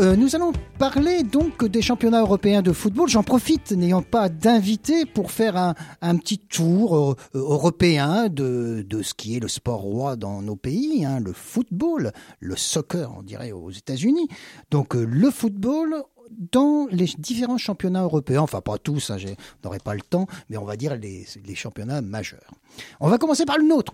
Euh, 0.00 0.16
nous 0.16 0.34
allons 0.34 0.50
parler 0.80 1.22
donc 1.22 1.64
des 1.64 1.80
championnats 1.80 2.20
européens 2.20 2.60
de 2.60 2.72
football. 2.72 3.08
J'en 3.08 3.22
profite, 3.22 3.70
n'ayant 3.70 4.02
pas 4.02 4.28
d'invité, 4.28 5.06
pour 5.06 5.30
faire 5.30 5.56
un, 5.56 6.16
petit 6.16 6.38
tour 6.38 6.96
euh, 6.96 7.14
européen 7.34 8.28
de, 8.28 8.84
de 8.88 9.02
ce 9.02 9.14
qui 9.14 9.36
est 9.36 9.40
le 9.40 9.48
sport 9.48 9.80
roi 9.80 10.16
dans 10.16 10.42
nos 10.42 10.56
pays, 10.56 11.06
le 11.22 11.32
football, 11.32 12.10
le 12.40 12.56
soccer, 12.56 13.12
on 13.16 13.22
dirait 13.22 13.52
aux 13.52 13.70
États-Unis. 13.70 14.26
Donc 14.72 14.96
euh, 14.96 15.04
le 15.04 15.30
football 15.30 16.02
dans 16.30 16.86
les 16.90 17.06
différents 17.18 17.58
championnats 17.58 18.02
européens, 18.02 18.42
enfin 18.42 18.60
pas 18.60 18.78
tous, 18.78 19.10
hein, 19.10 19.16
pas 19.62 19.94
le 19.94 20.00
temps, 20.00 20.26
mais 20.48 20.56
on 20.56 20.64
va 20.64 20.76
dire 20.76 20.96
les 20.96 21.54
championnats 21.54 22.00
majeurs. 22.00 22.54
On 23.00 23.08
va 23.08 23.18
commencer 23.18 23.44
par 23.44 23.58
le 23.58 23.64
nôtre. 23.66 23.92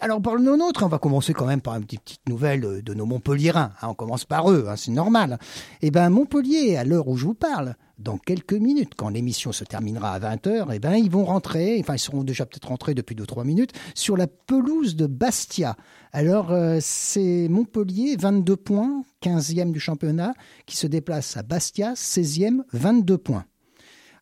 Alors 0.00 0.20
le 0.20 0.56
nôtre, 0.56 0.84
on 0.84 0.88
va 0.88 0.98
commencer 0.98 1.32
quand 1.32 1.46
même 1.46 1.60
par 1.60 1.74
une 1.76 1.84
petite, 1.84 2.20
nouvelle 2.28 2.60
de, 2.60 2.80
de 2.80 2.94
nos 2.94 3.04
Montpelliérains. 3.04 3.72
hein. 3.80 3.88
on 3.88 3.94
commence 3.94 4.24
par 4.24 4.50
eux, 4.50 4.66
hein, 4.68 4.76
c'est 4.76 4.92
normal. 4.92 5.38
Eh 5.82 5.90
ben 5.90 6.08
Montpellier, 6.08 6.76
à 6.76 6.84
l'heure 6.84 7.08
où 7.08 7.16
je 7.16 7.24
vous 7.24 7.34
parle, 7.34 7.74
dans 7.98 8.16
quelques 8.16 8.52
minutes, 8.52 8.92
quand 8.96 9.08
l'émission 9.08 9.50
se 9.50 9.64
terminera 9.64 10.12
à 10.12 10.20
20h, 10.20 10.68
eh 10.72 10.78
ben 10.78 10.94
ils 10.94 11.10
vont 11.10 11.24
rentrer, 11.24 11.78
enfin 11.80 11.94
ils 11.94 12.00
seront 12.00 12.22
déjà 12.22 12.46
peut-être 12.46 12.68
rentrés 12.68 12.94
depuis 12.94 13.16
2-3 13.16 13.44
minutes, 13.44 13.72
sur 13.94 14.16
la 14.16 14.28
pelouse 14.28 14.94
de 14.94 15.06
Bastia. 15.06 15.74
Alors 16.12 16.52
euh, 16.52 16.78
c'est 16.80 17.48
Montpellier, 17.48 18.16
22 18.16 18.56
points, 18.56 19.02
15e 19.22 19.72
du 19.72 19.80
championnat, 19.80 20.34
qui 20.66 20.76
se 20.76 20.86
déplace 20.86 21.36
à 21.36 21.42
Bastia, 21.42 21.94
16e, 21.94 22.62
22 22.72 23.18
points. 23.18 23.44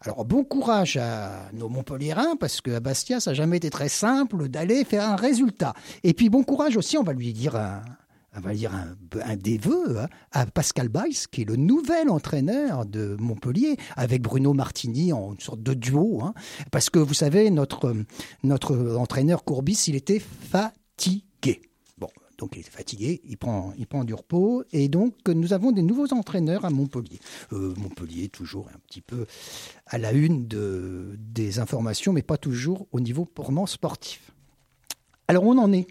Alors 0.02 0.24
bon 0.24 0.44
courage 0.44 0.96
à 0.96 1.48
nos 1.52 1.68
Montpelliérains 1.68 2.36
parce 2.38 2.60
que 2.60 2.70
à 2.70 2.80
Bastia 2.80 3.20
ça 3.20 3.30
n'a 3.30 3.34
jamais 3.34 3.56
été 3.56 3.70
très 3.70 3.88
simple 3.88 4.48
d'aller 4.48 4.84
faire 4.84 5.08
un 5.08 5.16
résultat. 5.16 5.74
Et 6.04 6.12
puis 6.14 6.28
bon 6.28 6.42
courage 6.42 6.76
aussi, 6.76 6.98
on 6.98 7.02
va 7.02 7.12
lui 7.12 7.32
dire 7.32 7.56
un, 7.56 7.82
on 8.36 8.40
va 8.40 8.52
dire 8.52 8.72
un, 8.74 9.36
des 9.36 9.58
vœux 9.58 9.98
hein, 9.98 10.08
à 10.32 10.46
Pascal 10.46 10.88
Baïs 10.88 11.26
qui 11.26 11.42
est 11.42 11.44
le 11.44 11.56
nouvel 11.56 12.10
entraîneur 12.10 12.84
de 12.84 13.16
Montpellier 13.18 13.76
avec 13.96 14.22
Bruno 14.22 14.52
Martini 14.52 15.12
en 15.12 15.32
une 15.32 15.40
sorte 15.40 15.62
de 15.62 15.74
duo. 15.74 16.20
hein. 16.22 16.34
parce 16.70 16.90
que 16.90 16.98
vous 16.98 17.14
savez 17.14 17.50
notre 17.50 17.94
notre 18.42 18.96
entraîneur 18.96 19.44
Courbis 19.44 19.84
il 19.88 19.94
était 19.96 20.20
fatigué. 20.20 21.62
Donc 22.38 22.56
il 22.56 22.60
est 22.60 22.70
fatigué, 22.70 23.20
il 23.24 23.38
prend, 23.38 23.72
il 23.78 23.86
prend 23.86 24.04
du 24.04 24.14
repos, 24.14 24.64
et 24.72 24.88
donc 24.88 25.14
nous 25.28 25.52
avons 25.52 25.72
des 25.72 25.82
nouveaux 25.82 26.12
entraîneurs 26.12 26.64
à 26.64 26.70
Montpellier. 26.70 27.18
Euh, 27.52 27.74
Montpellier 27.76 28.28
toujours 28.28 28.68
un 28.74 28.78
petit 28.86 29.00
peu 29.00 29.26
à 29.86 29.98
la 29.98 30.12
une 30.12 30.46
de, 30.46 31.16
des 31.18 31.58
informations, 31.58 32.12
mais 32.12 32.22
pas 32.22 32.36
toujours 32.36 32.86
au 32.92 33.00
niveau 33.00 33.24
purement 33.24 33.66
sportif. 33.66 34.32
Alors 35.28 35.44
on 35.44 35.58
en 35.58 35.72
est. 35.72 35.86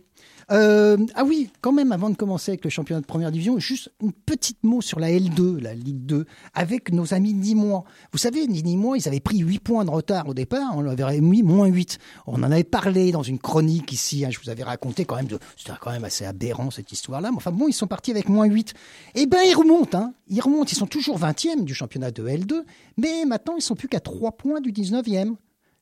Euh, 0.51 0.97
ah 1.15 1.23
oui, 1.23 1.49
quand 1.61 1.71
même, 1.71 1.91
avant 1.91 2.09
de 2.09 2.15
commencer 2.15 2.51
avec 2.51 2.63
le 2.63 2.69
championnat 2.69 3.01
de 3.01 3.05
première 3.05 3.31
division, 3.31 3.57
juste 3.57 3.91
une 4.01 4.13
petite 4.13 4.63
mot 4.63 4.81
sur 4.81 4.99
la 4.99 5.09
L2, 5.09 5.59
la 5.59 5.73
Ligue 5.73 6.05
2, 6.05 6.25
avec 6.53 6.91
nos 6.91 7.13
amis 7.13 7.33
Nîmois. 7.33 7.83
Vous 8.11 8.17
savez, 8.17 8.45
les 8.45 8.61
ils 8.65 9.07
avaient 9.07 9.19
pris 9.19 9.39
8 9.39 9.59
points 9.59 9.85
de 9.85 9.89
retard 9.89 10.27
au 10.27 10.33
départ, 10.33 10.73
on 10.75 10.81
leur 10.81 10.93
avait 10.93 11.21
mis 11.21 11.43
moins 11.43 11.67
8. 11.67 11.97
On 12.27 12.43
en 12.43 12.51
avait 12.51 12.63
parlé 12.63 13.11
dans 13.11 13.23
une 13.23 13.39
chronique 13.39 13.91
ici, 13.91 14.25
hein, 14.25 14.29
je 14.31 14.39
vous 14.39 14.49
avais 14.49 14.63
raconté 14.63 15.05
quand 15.05 15.15
même, 15.15 15.27
c'était 15.57 15.71
quand 15.81 15.91
même 15.91 16.03
assez 16.03 16.25
aberrant 16.25 16.69
cette 16.71 16.91
histoire-là, 16.91 17.31
mais 17.31 17.37
enfin 17.37 17.51
bon, 17.51 17.67
ils 17.67 17.73
sont 17.73 17.87
partis 17.87 18.11
avec 18.11 18.29
moins 18.29 18.45
8. 18.45 18.73
Eh 19.15 19.25
ben, 19.25 19.39
ils 19.47 19.55
remontent, 19.55 19.97
hein, 19.97 20.13
ils 20.27 20.41
remontent, 20.41 20.69
ils 20.71 20.77
sont 20.77 20.87
toujours 20.87 21.19
20e 21.19 21.63
du 21.63 21.73
championnat 21.73 22.11
de 22.11 22.27
L2, 22.27 22.63
mais 22.97 23.25
maintenant, 23.25 23.55
ils 23.57 23.61
sont 23.61 23.75
plus 23.75 23.87
qu'à 23.87 23.99
3 23.99 24.33
points 24.33 24.61
du 24.61 24.71
19e. 24.71 25.35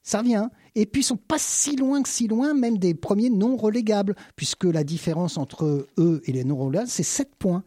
Ça 0.04 0.22
vient. 0.22 0.52
Et 0.76 0.86
puis, 0.86 1.02
ils 1.02 1.06
sont 1.06 1.18
pas 1.18 1.38
si 1.40 1.76
loin 1.76 2.02
que 2.04 2.10
si 2.10 2.28
loin, 2.28 2.54
même 2.54 2.78
des 2.78 2.94
premiers 2.94 3.30
non 3.30 3.56
relégables, 3.56 4.16
puisque 4.36 4.66
la 4.66 4.84
différence 4.84 5.38
entre 5.38 5.88
eux 5.98 6.22
et 6.26 6.32
les 6.34 6.44
non 6.44 6.58
relégables, 6.58 6.90
c'est 6.90 7.04
7 7.04 7.36
points. 7.40 7.64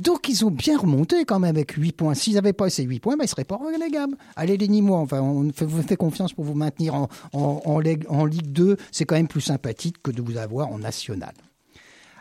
Donc, 0.00 0.28
ils 0.28 0.44
ont 0.44 0.50
bien 0.50 0.76
remonté 0.76 1.24
quand 1.24 1.38
même 1.38 1.54
avec 1.54 1.72
8 1.72 1.92
points. 1.92 2.14
S'ils 2.14 2.34
n'avaient 2.34 2.52
pas 2.52 2.68
ces 2.70 2.82
8 2.82 3.00
points, 3.00 3.16
ben, 3.16 3.22
ils 3.22 3.26
ne 3.26 3.30
seraient 3.30 3.44
pas 3.44 3.56
relégables. 3.56 4.16
Allez, 4.36 4.56
les 4.56 4.66
Nîmois, 4.68 4.98
enfin, 4.98 5.20
on 5.20 5.50
vous 5.60 5.82
fait 5.82 5.96
confiance 5.96 6.32
pour 6.32 6.44
vous 6.44 6.54
maintenir 6.54 6.94
en, 6.94 7.08
en, 7.32 7.62
en 7.64 7.78
Ligue- 7.78 8.06
en 8.08 8.24
Ligue 8.24 8.50
2. 8.52 8.76
C'est 8.92 9.04
quand 9.04 9.14
même 9.16 9.28
plus 9.28 9.40
sympathique 9.40 10.02
que 10.02 10.10
de 10.10 10.20
vous 10.22 10.36
avoir 10.36 10.70
en 10.72 10.78
National. 10.78 11.32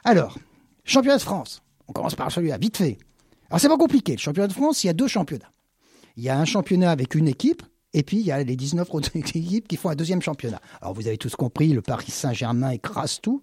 Alors, 0.03 0.37
championnat 0.83 1.17
de 1.17 1.21
France. 1.23 1.61
On 1.87 1.93
commence 1.93 2.15
par 2.15 2.31
celui-là, 2.31 2.57
vite 2.57 2.77
fait. 2.77 2.97
Alors, 3.49 3.59
c'est 3.59 3.69
pas 3.69 3.77
compliqué. 3.77 4.13
Le 4.13 4.19
championnat 4.19 4.47
de 4.47 4.53
France, 4.53 4.83
il 4.83 4.87
y 4.87 4.89
a 4.89 4.93
deux 4.93 5.07
championnats. 5.07 5.51
Il 6.15 6.23
y 6.23 6.29
a 6.29 6.37
un 6.39 6.45
championnat 6.45 6.91
avec 6.91 7.15
une 7.15 7.27
équipe, 7.27 7.63
et 7.93 8.03
puis 8.03 8.17
il 8.19 8.25
y 8.25 8.31
a 8.31 8.43
les 8.43 8.55
19 8.55 8.87
autres 8.93 9.11
équipes 9.15 9.67
qui 9.67 9.77
font 9.77 9.89
un 9.89 9.95
deuxième 9.95 10.21
championnat. 10.21 10.61
Alors 10.81 10.93
vous 10.93 11.07
avez 11.07 11.17
tous 11.17 11.35
compris, 11.35 11.69
le 11.69 11.81
Paris 11.81 12.11
Saint-Germain 12.11 12.71
écrase 12.71 13.19
tout. 13.21 13.41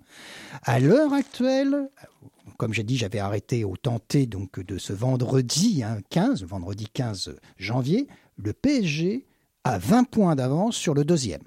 À 0.62 0.80
l'heure 0.80 1.12
actuelle, 1.12 1.88
comme 2.58 2.72
j'ai 2.74 2.82
dit, 2.82 2.96
j'avais 2.96 3.18
arrêté 3.20 3.64
au 3.64 3.76
tenté 3.76 4.26
donc 4.26 4.60
de 4.60 4.76
ce 4.78 4.92
vendredi 4.92 5.82
hein, 5.82 5.98
15, 6.10 6.44
vendredi 6.44 6.86
15 6.92 7.36
janvier, 7.58 8.06
le 8.36 8.52
PSG 8.52 9.26
a 9.64 9.78
20 9.78 10.04
points 10.04 10.34
d'avance 10.36 10.76
sur 10.76 10.94
le 10.94 11.04
deuxième. 11.04 11.42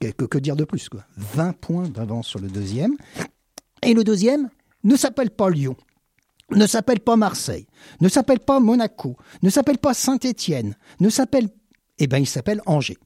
Que, 0.00 0.08
que- 0.08 0.24
que 0.24 0.38
dire 0.38 0.56
de 0.56 0.64
plus 0.64 0.88
quoi? 0.88 1.04
20 1.16 1.52
points 1.58 1.88
d'avance 1.88 2.26
sur 2.26 2.40
le 2.40 2.48
deuxième. 2.48 2.96
Et 3.82 3.94
le 3.94 4.02
deuxième 4.04 4.50
ne 4.84 4.96
s'appelle 4.96 5.30
pas 5.30 5.48
Lyon 5.50 5.76
ne 6.50 6.66
s'appelle 6.66 7.00
pas 7.00 7.16
Marseille, 7.16 7.66
ne 8.00 8.08
s'appelle 8.08 8.40
pas 8.40 8.60
Monaco, 8.60 9.16
ne 9.42 9.50
s'appelle 9.50 9.78
pas 9.78 9.94
Saint-Étienne, 9.94 10.76
ne 11.00 11.08
s'appelle... 11.08 11.48
Eh 11.98 12.06
bien, 12.06 12.18
il 12.18 12.26
s'appelle 12.26 12.60
Angers. 12.66 12.98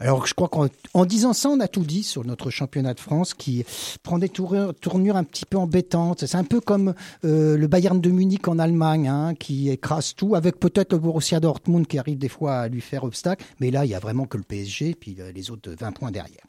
Alors, 0.00 0.26
je 0.26 0.34
crois 0.34 0.48
qu'en 0.48 0.68
en 0.94 1.04
disant 1.04 1.32
ça, 1.32 1.48
on 1.48 1.58
a 1.58 1.66
tout 1.66 1.82
dit 1.82 2.04
sur 2.04 2.24
notre 2.24 2.50
championnat 2.50 2.94
de 2.94 3.00
France 3.00 3.34
qui 3.34 3.64
prend 4.04 4.18
des 4.18 4.28
tournures, 4.28 5.16
un 5.16 5.24
petit 5.24 5.44
peu 5.44 5.56
embêtantes. 5.56 6.24
C'est 6.24 6.36
un 6.36 6.44
peu 6.44 6.60
comme 6.60 6.94
euh, 7.24 7.56
le 7.56 7.66
Bayern 7.66 8.00
de 8.00 8.10
Munich 8.10 8.46
en 8.46 8.60
Allemagne, 8.60 9.08
hein, 9.08 9.34
qui 9.34 9.70
écrase 9.70 10.14
tout, 10.14 10.36
avec 10.36 10.60
peut-être 10.60 10.92
le 10.92 11.00
Borussia 11.00 11.40
Dortmund 11.40 11.88
qui 11.88 11.98
arrive 11.98 12.18
des 12.18 12.28
fois 12.28 12.58
à 12.58 12.68
lui 12.68 12.80
faire 12.80 13.02
obstacle. 13.02 13.44
Mais 13.58 13.72
là, 13.72 13.84
il 13.84 13.90
y 13.90 13.94
a 13.94 13.98
vraiment 13.98 14.26
que 14.26 14.36
le 14.36 14.44
PSG, 14.44 14.94
puis 14.94 15.16
euh, 15.18 15.32
les 15.32 15.50
autres 15.50 15.74
20 15.76 15.90
points 15.90 16.12
derrière. 16.12 16.44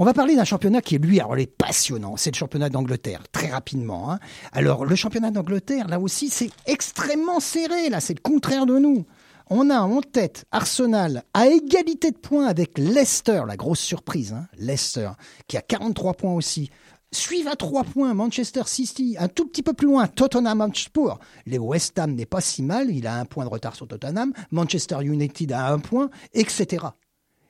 On 0.00 0.04
va 0.04 0.14
parler 0.14 0.36
d'un 0.36 0.44
championnat 0.44 0.80
qui 0.80 0.96
lui, 0.96 1.18
alors 1.18 1.36
est 1.38 1.46
passionnant. 1.48 2.16
C'est 2.16 2.30
le 2.30 2.36
championnat 2.36 2.68
d'Angleterre, 2.68 3.24
très 3.32 3.48
rapidement. 3.48 4.12
hein. 4.12 4.20
Alors 4.52 4.84
le 4.84 4.94
championnat 4.94 5.32
d'Angleterre, 5.32 5.88
là 5.88 5.98
aussi, 5.98 6.28
c'est 6.28 6.50
extrêmement 6.66 7.40
serré. 7.40 7.88
Là, 7.88 7.98
c'est 7.98 8.14
le 8.14 8.20
contraire 8.22 8.64
de 8.64 8.78
nous. 8.78 9.06
On 9.50 9.70
a 9.70 9.80
en 9.80 10.00
tête 10.00 10.44
Arsenal 10.52 11.24
à 11.34 11.48
égalité 11.48 12.12
de 12.12 12.16
points 12.16 12.46
avec 12.46 12.78
Leicester, 12.78 13.42
la 13.48 13.56
grosse 13.56 13.80
surprise, 13.80 14.34
hein, 14.34 14.46
Leicester, 14.56 15.10
qui 15.48 15.56
a 15.56 15.62
43 15.62 16.14
points 16.14 16.34
aussi. 16.34 16.70
Suivent 17.10 17.48
à 17.48 17.56
3 17.56 17.82
points 17.82 18.14
Manchester 18.14 18.62
City, 18.66 19.16
un 19.18 19.26
tout 19.26 19.46
petit 19.46 19.64
peu 19.64 19.72
plus 19.72 19.88
loin 19.88 20.06
Tottenham 20.06 20.60
Hotspur. 20.60 21.18
Les 21.46 21.58
West 21.58 21.98
Ham 21.98 22.14
n'est 22.14 22.26
pas 22.26 22.40
si 22.42 22.62
mal, 22.62 22.90
il 22.90 23.08
a 23.08 23.16
un 23.16 23.24
point 23.24 23.44
de 23.46 23.50
retard 23.50 23.74
sur 23.74 23.88
Tottenham. 23.88 24.32
Manchester 24.52 24.98
United 25.02 25.50
a 25.50 25.72
un 25.72 25.80
point, 25.80 26.08
etc 26.34 26.86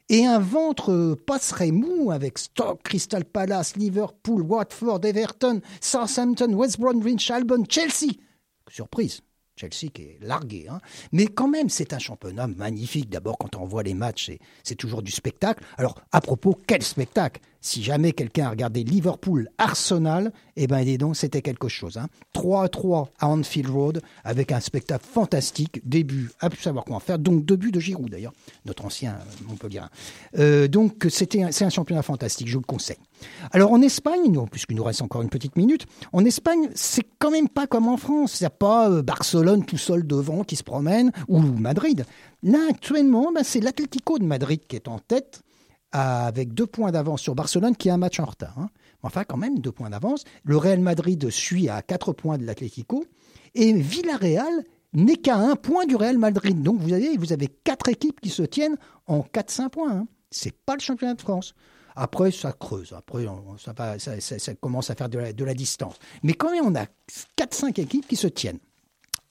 et 0.08 0.24
un 0.26 0.38
ventre 0.38 1.16
passerait 1.26 1.70
mou 1.70 2.10
avec 2.10 2.38
Stoke, 2.38 2.82
Crystal 2.82 3.24
Palace, 3.24 3.76
Liverpool, 3.76 4.42
Watford, 4.42 5.00
Everton, 5.04 5.60
Southampton, 5.80 6.52
West 6.54 6.80
Bromwich 6.80 7.30
Albion, 7.30 7.64
Chelsea. 7.68 8.14
Surprise, 8.70 9.20
Chelsea 9.56 9.90
qui 9.92 10.02
est 10.02 10.18
largué. 10.20 10.66
Hein. 10.70 10.80
Mais 11.12 11.26
quand 11.26 11.48
même, 11.48 11.68
c'est 11.68 11.92
un 11.92 11.98
championnat 11.98 12.46
magnifique. 12.46 13.10
D'abord, 13.10 13.38
quand 13.38 13.56
on 13.56 13.64
voit 13.64 13.82
les 13.82 13.94
matchs, 13.94 14.30
c'est 14.62 14.74
toujours 14.76 15.02
du 15.02 15.12
spectacle. 15.12 15.64
Alors, 15.76 16.00
à 16.12 16.20
propos, 16.20 16.58
quel 16.66 16.82
spectacle? 16.82 17.40
Si 17.60 17.82
jamais 17.82 18.12
quelqu'un 18.12 18.46
a 18.46 18.50
regardé 18.50 18.84
Liverpool-Arsenal, 18.84 20.32
eh 20.56 20.66
ben, 20.66 20.96
donc, 20.96 21.16
c'était 21.16 21.42
quelque 21.42 21.68
chose. 21.68 21.96
Hein. 21.96 22.06
3 22.32 22.64
à 22.64 22.68
3 22.68 23.10
à 23.18 23.28
Anfield 23.28 23.68
Road, 23.68 24.00
avec 24.24 24.52
un 24.52 24.60
spectacle 24.60 25.04
fantastique. 25.04 25.80
Début, 25.84 26.30
à 26.40 26.50
plus 26.50 26.60
savoir 26.60 26.84
en 26.90 27.00
faire. 27.00 27.18
Donc, 27.18 27.44
deux 27.44 27.56
buts 27.56 27.72
de 27.72 27.80
Giroud, 27.80 28.10
d'ailleurs, 28.10 28.32
notre 28.64 28.84
ancien 28.84 29.12
euh, 29.12 29.48
Montpellier. 29.48 29.80
Euh, 30.38 30.68
donc, 30.68 31.06
c'est 31.10 31.34
un 31.36 31.70
championnat 31.70 32.02
fantastique, 32.02 32.48
je 32.48 32.54
vous 32.54 32.60
le 32.60 32.66
conseille. 32.66 32.98
Alors, 33.50 33.72
en 33.72 33.82
Espagne, 33.82 34.38
puisqu'il 34.50 34.76
nous 34.76 34.84
reste 34.84 35.02
encore 35.02 35.22
une 35.22 35.28
petite 35.28 35.56
minute, 35.56 35.86
en 36.12 36.24
Espagne, 36.24 36.68
c'est 36.74 37.06
quand 37.18 37.30
même 37.30 37.48
pas 37.48 37.66
comme 37.66 37.88
en 37.88 37.96
France. 37.96 38.40
Il 38.40 38.44
n'y 38.44 38.48
a 38.48 38.50
pas 38.50 38.88
euh, 38.88 39.02
Barcelone 39.02 39.64
tout 39.64 39.78
seul 39.78 40.06
devant 40.06 40.44
qui 40.44 40.56
se 40.56 40.62
promène, 40.62 41.10
ou 41.26 41.40
Madrid. 41.40 42.04
Là, 42.44 42.58
actuellement, 42.70 43.32
ben, 43.32 43.42
c'est 43.42 43.60
l'Atlético 43.60 44.18
de 44.18 44.24
Madrid 44.24 44.60
qui 44.68 44.76
est 44.76 44.86
en 44.86 45.00
tête, 45.00 45.42
avec 45.92 46.52
deux 46.54 46.66
points 46.66 46.90
d'avance 46.92 47.20
sur 47.22 47.34
Barcelone, 47.34 47.76
qui 47.76 47.90
a 47.90 47.94
un 47.94 47.98
match 47.98 48.20
en 48.20 48.26
retard. 48.26 48.58
hein. 48.58 48.68
Enfin, 49.02 49.24
quand 49.24 49.36
même, 49.36 49.60
deux 49.60 49.72
points 49.72 49.90
d'avance. 49.90 50.24
Le 50.44 50.56
Real 50.56 50.80
Madrid 50.80 51.30
suit 51.30 51.68
à 51.68 51.82
quatre 51.82 52.12
points 52.12 52.36
de 52.38 52.44
l'Atlético. 52.44 53.04
Et 53.54 53.72
Villarreal 53.72 54.64
n'est 54.92 55.16
qu'à 55.16 55.36
un 55.36 55.56
point 55.56 55.86
du 55.86 55.96
Real 55.96 56.18
Madrid. 56.18 56.60
Donc, 56.62 56.80
vous 56.80 56.92
avez, 56.92 57.16
vous 57.16 57.32
avez 57.32 57.48
quatre 57.48 57.88
équipes 57.88 58.20
qui 58.20 58.30
se 58.30 58.42
tiennent 58.42 58.76
en 59.06 59.20
4-5 59.20 59.68
points. 59.70 59.92
hein. 59.92 60.06
C'est 60.30 60.54
pas 60.66 60.74
le 60.74 60.80
championnat 60.80 61.14
de 61.14 61.20
France. 61.20 61.54
Après, 61.96 62.30
ça 62.30 62.52
creuse. 62.52 62.92
Après, 62.92 63.26
ça 63.58 64.54
commence 64.60 64.90
à 64.90 64.94
faire 64.94 65.08
de 65.08 65.18
la, 65.18 65.32
de 65.32 65.44
la 65.44 65.54
distance. 65.54 65.96
Mais 66.22 66.34
quand 66.34 66.50
même, 66.52 66.64
on 66.66 66.74
a 66.76 66.86
4-5 67.36 67.80
équipes 67.80 68.06
qui 68.06 68.16
se 68.16 68.26
tiennent. 68.28 68.60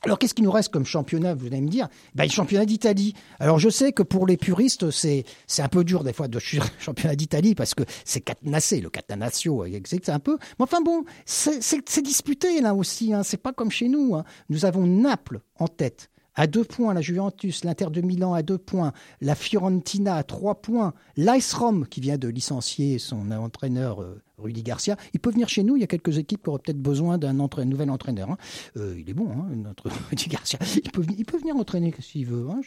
Alors 0.04 0.20
qu'est-ce 0.20 0.36
qui 0.36 0.44
nous 0.44 0.52
reste 0.52 0.70
comme 0.70 0.86
championnat 0.86 1.34
Vous 1.34 1.48
allez 1.48 1.60
me 1.62 1.70
dire, 1.70 1.88
ben, 2.14 2.24
le 2.24 2.30
championnat 2.30 2.66
d'Italie. 2.66 3.14
Alors 3.40 3.58
je 3.58 3.70
sais 3.70 3.92
que 3.92 4.04
pour 4.04 4.28
les 4.28 4.38
puristes, 4.38 4.92
c'est 4.92 5.26
un 5.58 5.68
peu 5.70 5.84
dur 5.84 6.04
des 6.04 6.14
fois 6.14 6.28
de 6.28 6.38
le 6.38 6.62
championnat 6.80 7.16
d'Italie 7.16 7.56
parce 7.56 7.74
que 7.74 7.84
c'est 8.06 8.22
catenassé, 8.22 8.80
le 8.80 8.90
catenaccio, 8.90 9.66
c'est 9.86 10.10
un 10.10 10.20
peu. 10.20 10.38
Mais 10.60 10.64
enfin 10.64 10.82
bon, 10.82 11.04
c'est 11.26 12.02
disputé 12.02 12.62
là 12.62 12.76
aussi. 12.76 13.14
Hein. 13.14 13.24
C'est 13.24 13.38
pas 13.42 13.54
comme 13.54 13.72
chez 13.72 13.90
nous. 13.90 14.16
hein. 14.16 14.24
Nous 14.50 14.66
avons 14.66 14.86
Naples 14.86 15.42
en 15.58 15.68
tête. 15.68 16.10
À 16.36 16.46
deux 16.46 16.64
points, 16.64 16.94
la 16.94 17.02
Juventus, 17.02 17.64
l'Inter 17.64 17.88
de 17.90 18.02
Milan 18.02 18.36
à 18.36 18.44
deux 18.44 18.60
points, 18.60 18.94
la 19.22 19.34
Fiorentina 19.34 20.16
à 20.16 20.24
trois 20.24 20.62
points, 20.62 20.94
l'Ice 21.16 21.52
Rome 21.56 21.88
qui 21.88 22.00
vient 22.00 22.20
de 22.20 22.28
licencier 22.28 23.00
son 23.00 23.32
entraîneur 23.32 24.04
euh, 24.04 24.22
Rudy 24.38 24.62
Garcia. 24.62 24.98
Il 25.14 25.20
peut 25.20 25.32
venir 25.32 25.50
chez 25.50 25.64
nous, 25.64 25.76
il 25.78 25.82
y 25.82 25.84
a 25.84 25.88
quelques 25.88 26.18
équipes 26.18 26.44
qui 26.44 26.50
auraient 26.50 26.60
peut-être 26.60 26.82
besoin 26.82 27.18
d'un 27.18 27.34
nouvel 27.34 27.90
entraîneur. 27.90 28.30
hein. 28.32 28.38
Euh, 28.78 28.96
il 29.00 29.10
est 29.10 29.14
bon, 29.14 29.30
hein, 29.32 29.48
notre 29.56 29.90
Rudy 30.10 30.28
Garcia. 30.28 30.60
Il 30.84 30.92
peut, 30.92 31.02
venir 31.38 31.56
entraîner 31.56 31.94
s'il 32.00 32.28
veut. 32.28 32.48
hein, 32.50 32.62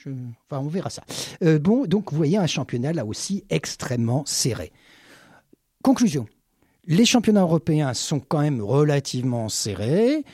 Enfin, 0.51 0.63
on 0.63 0.69
verra 0.69 0.91
ça. 0.91 1.03
Euh, 1.43 1.59
bon, 1.59 1.87
donc 1.87 2.11
vous 2.11 2.17
voyez 2.17 2.39
un 2.39 2.47
championnat 2.47 2.93
là 2.93 3.05
aussi 3.07 3.45
extrêmement 3.51 4.25
serré. 4.27 4.73
Conclusion. 5.83 6.27
Les 6.87 7.05
championnats 7.05 7.43
européens 7.43 7.95
sont 7.95 8.19
quand 8.21 8.41
même 8.41 8.61
relativement 8.61 9.49
serrés. 9.49 10.25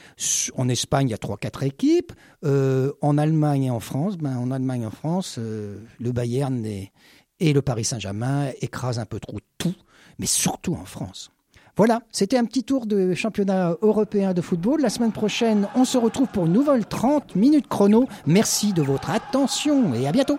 En 0.54 0.68
Espagne, 0.68 1.08
il 1.08 1.10
y 1.10 1.14
a 1.14 1.18
3-4 1.18 1.64
équipes. 1.66 2.12
Euh, 2.44 2.92
en 3.02 3.18
Allemagne 3.18 3.64
et 3.64 3.70
en 3.70 3.80
France, 3.80 4.16
ben, 4.16 4.38
en 4.38 4.50
Allemagne 4.50 4.82
et 4.82 4.86
en 4.86 4.90
France, 4.90 5.38
le 5.38 6.12
Bayern 6.12 6.64
et 6.64 7.52
le 7.52 7.60
Paris 7.62 7.84
Saint-Germain 7.84 8.50
écrasent 8.62 8.98
un 8.98 9.04
peu 9.04 9.20
trop 9.20 9.38
tout, 9.58 9.74
mais 10.18 10.26
surtout 10.26 10.74
en 10.74 10.84
France. 10.84 11.30
Voilà, 11.76 12.00
c'était 12.10 12.38
un 12.38 12.46
petit 12.46 12.64
tour 12.64 12.86
de 12.86 13.12
championnat 13.12 13.76
européen 13.82 14.32
de 14.32 14.40
football. 14.40 14.80
La 14.80 14.88
semaine 14.88 15.12
prochaine, 15.12 15.68
on 15.74 15.84
se 15.84 15.98
retrouve 15.98 16.28
pour 16.28 16.46
une 16.46 16.52
nouvelle 16.52 16.86
30 16.86 17.36
minutes 17.36 17.68
chrono. 17.68 18.08
Merci 18.26 18.72
de 18.72 18.80
votre 18.80 19.10
attention 19.10 19.92
et 19.92 20.08
à 20.08 20.12
bientôt. 20.12 20.38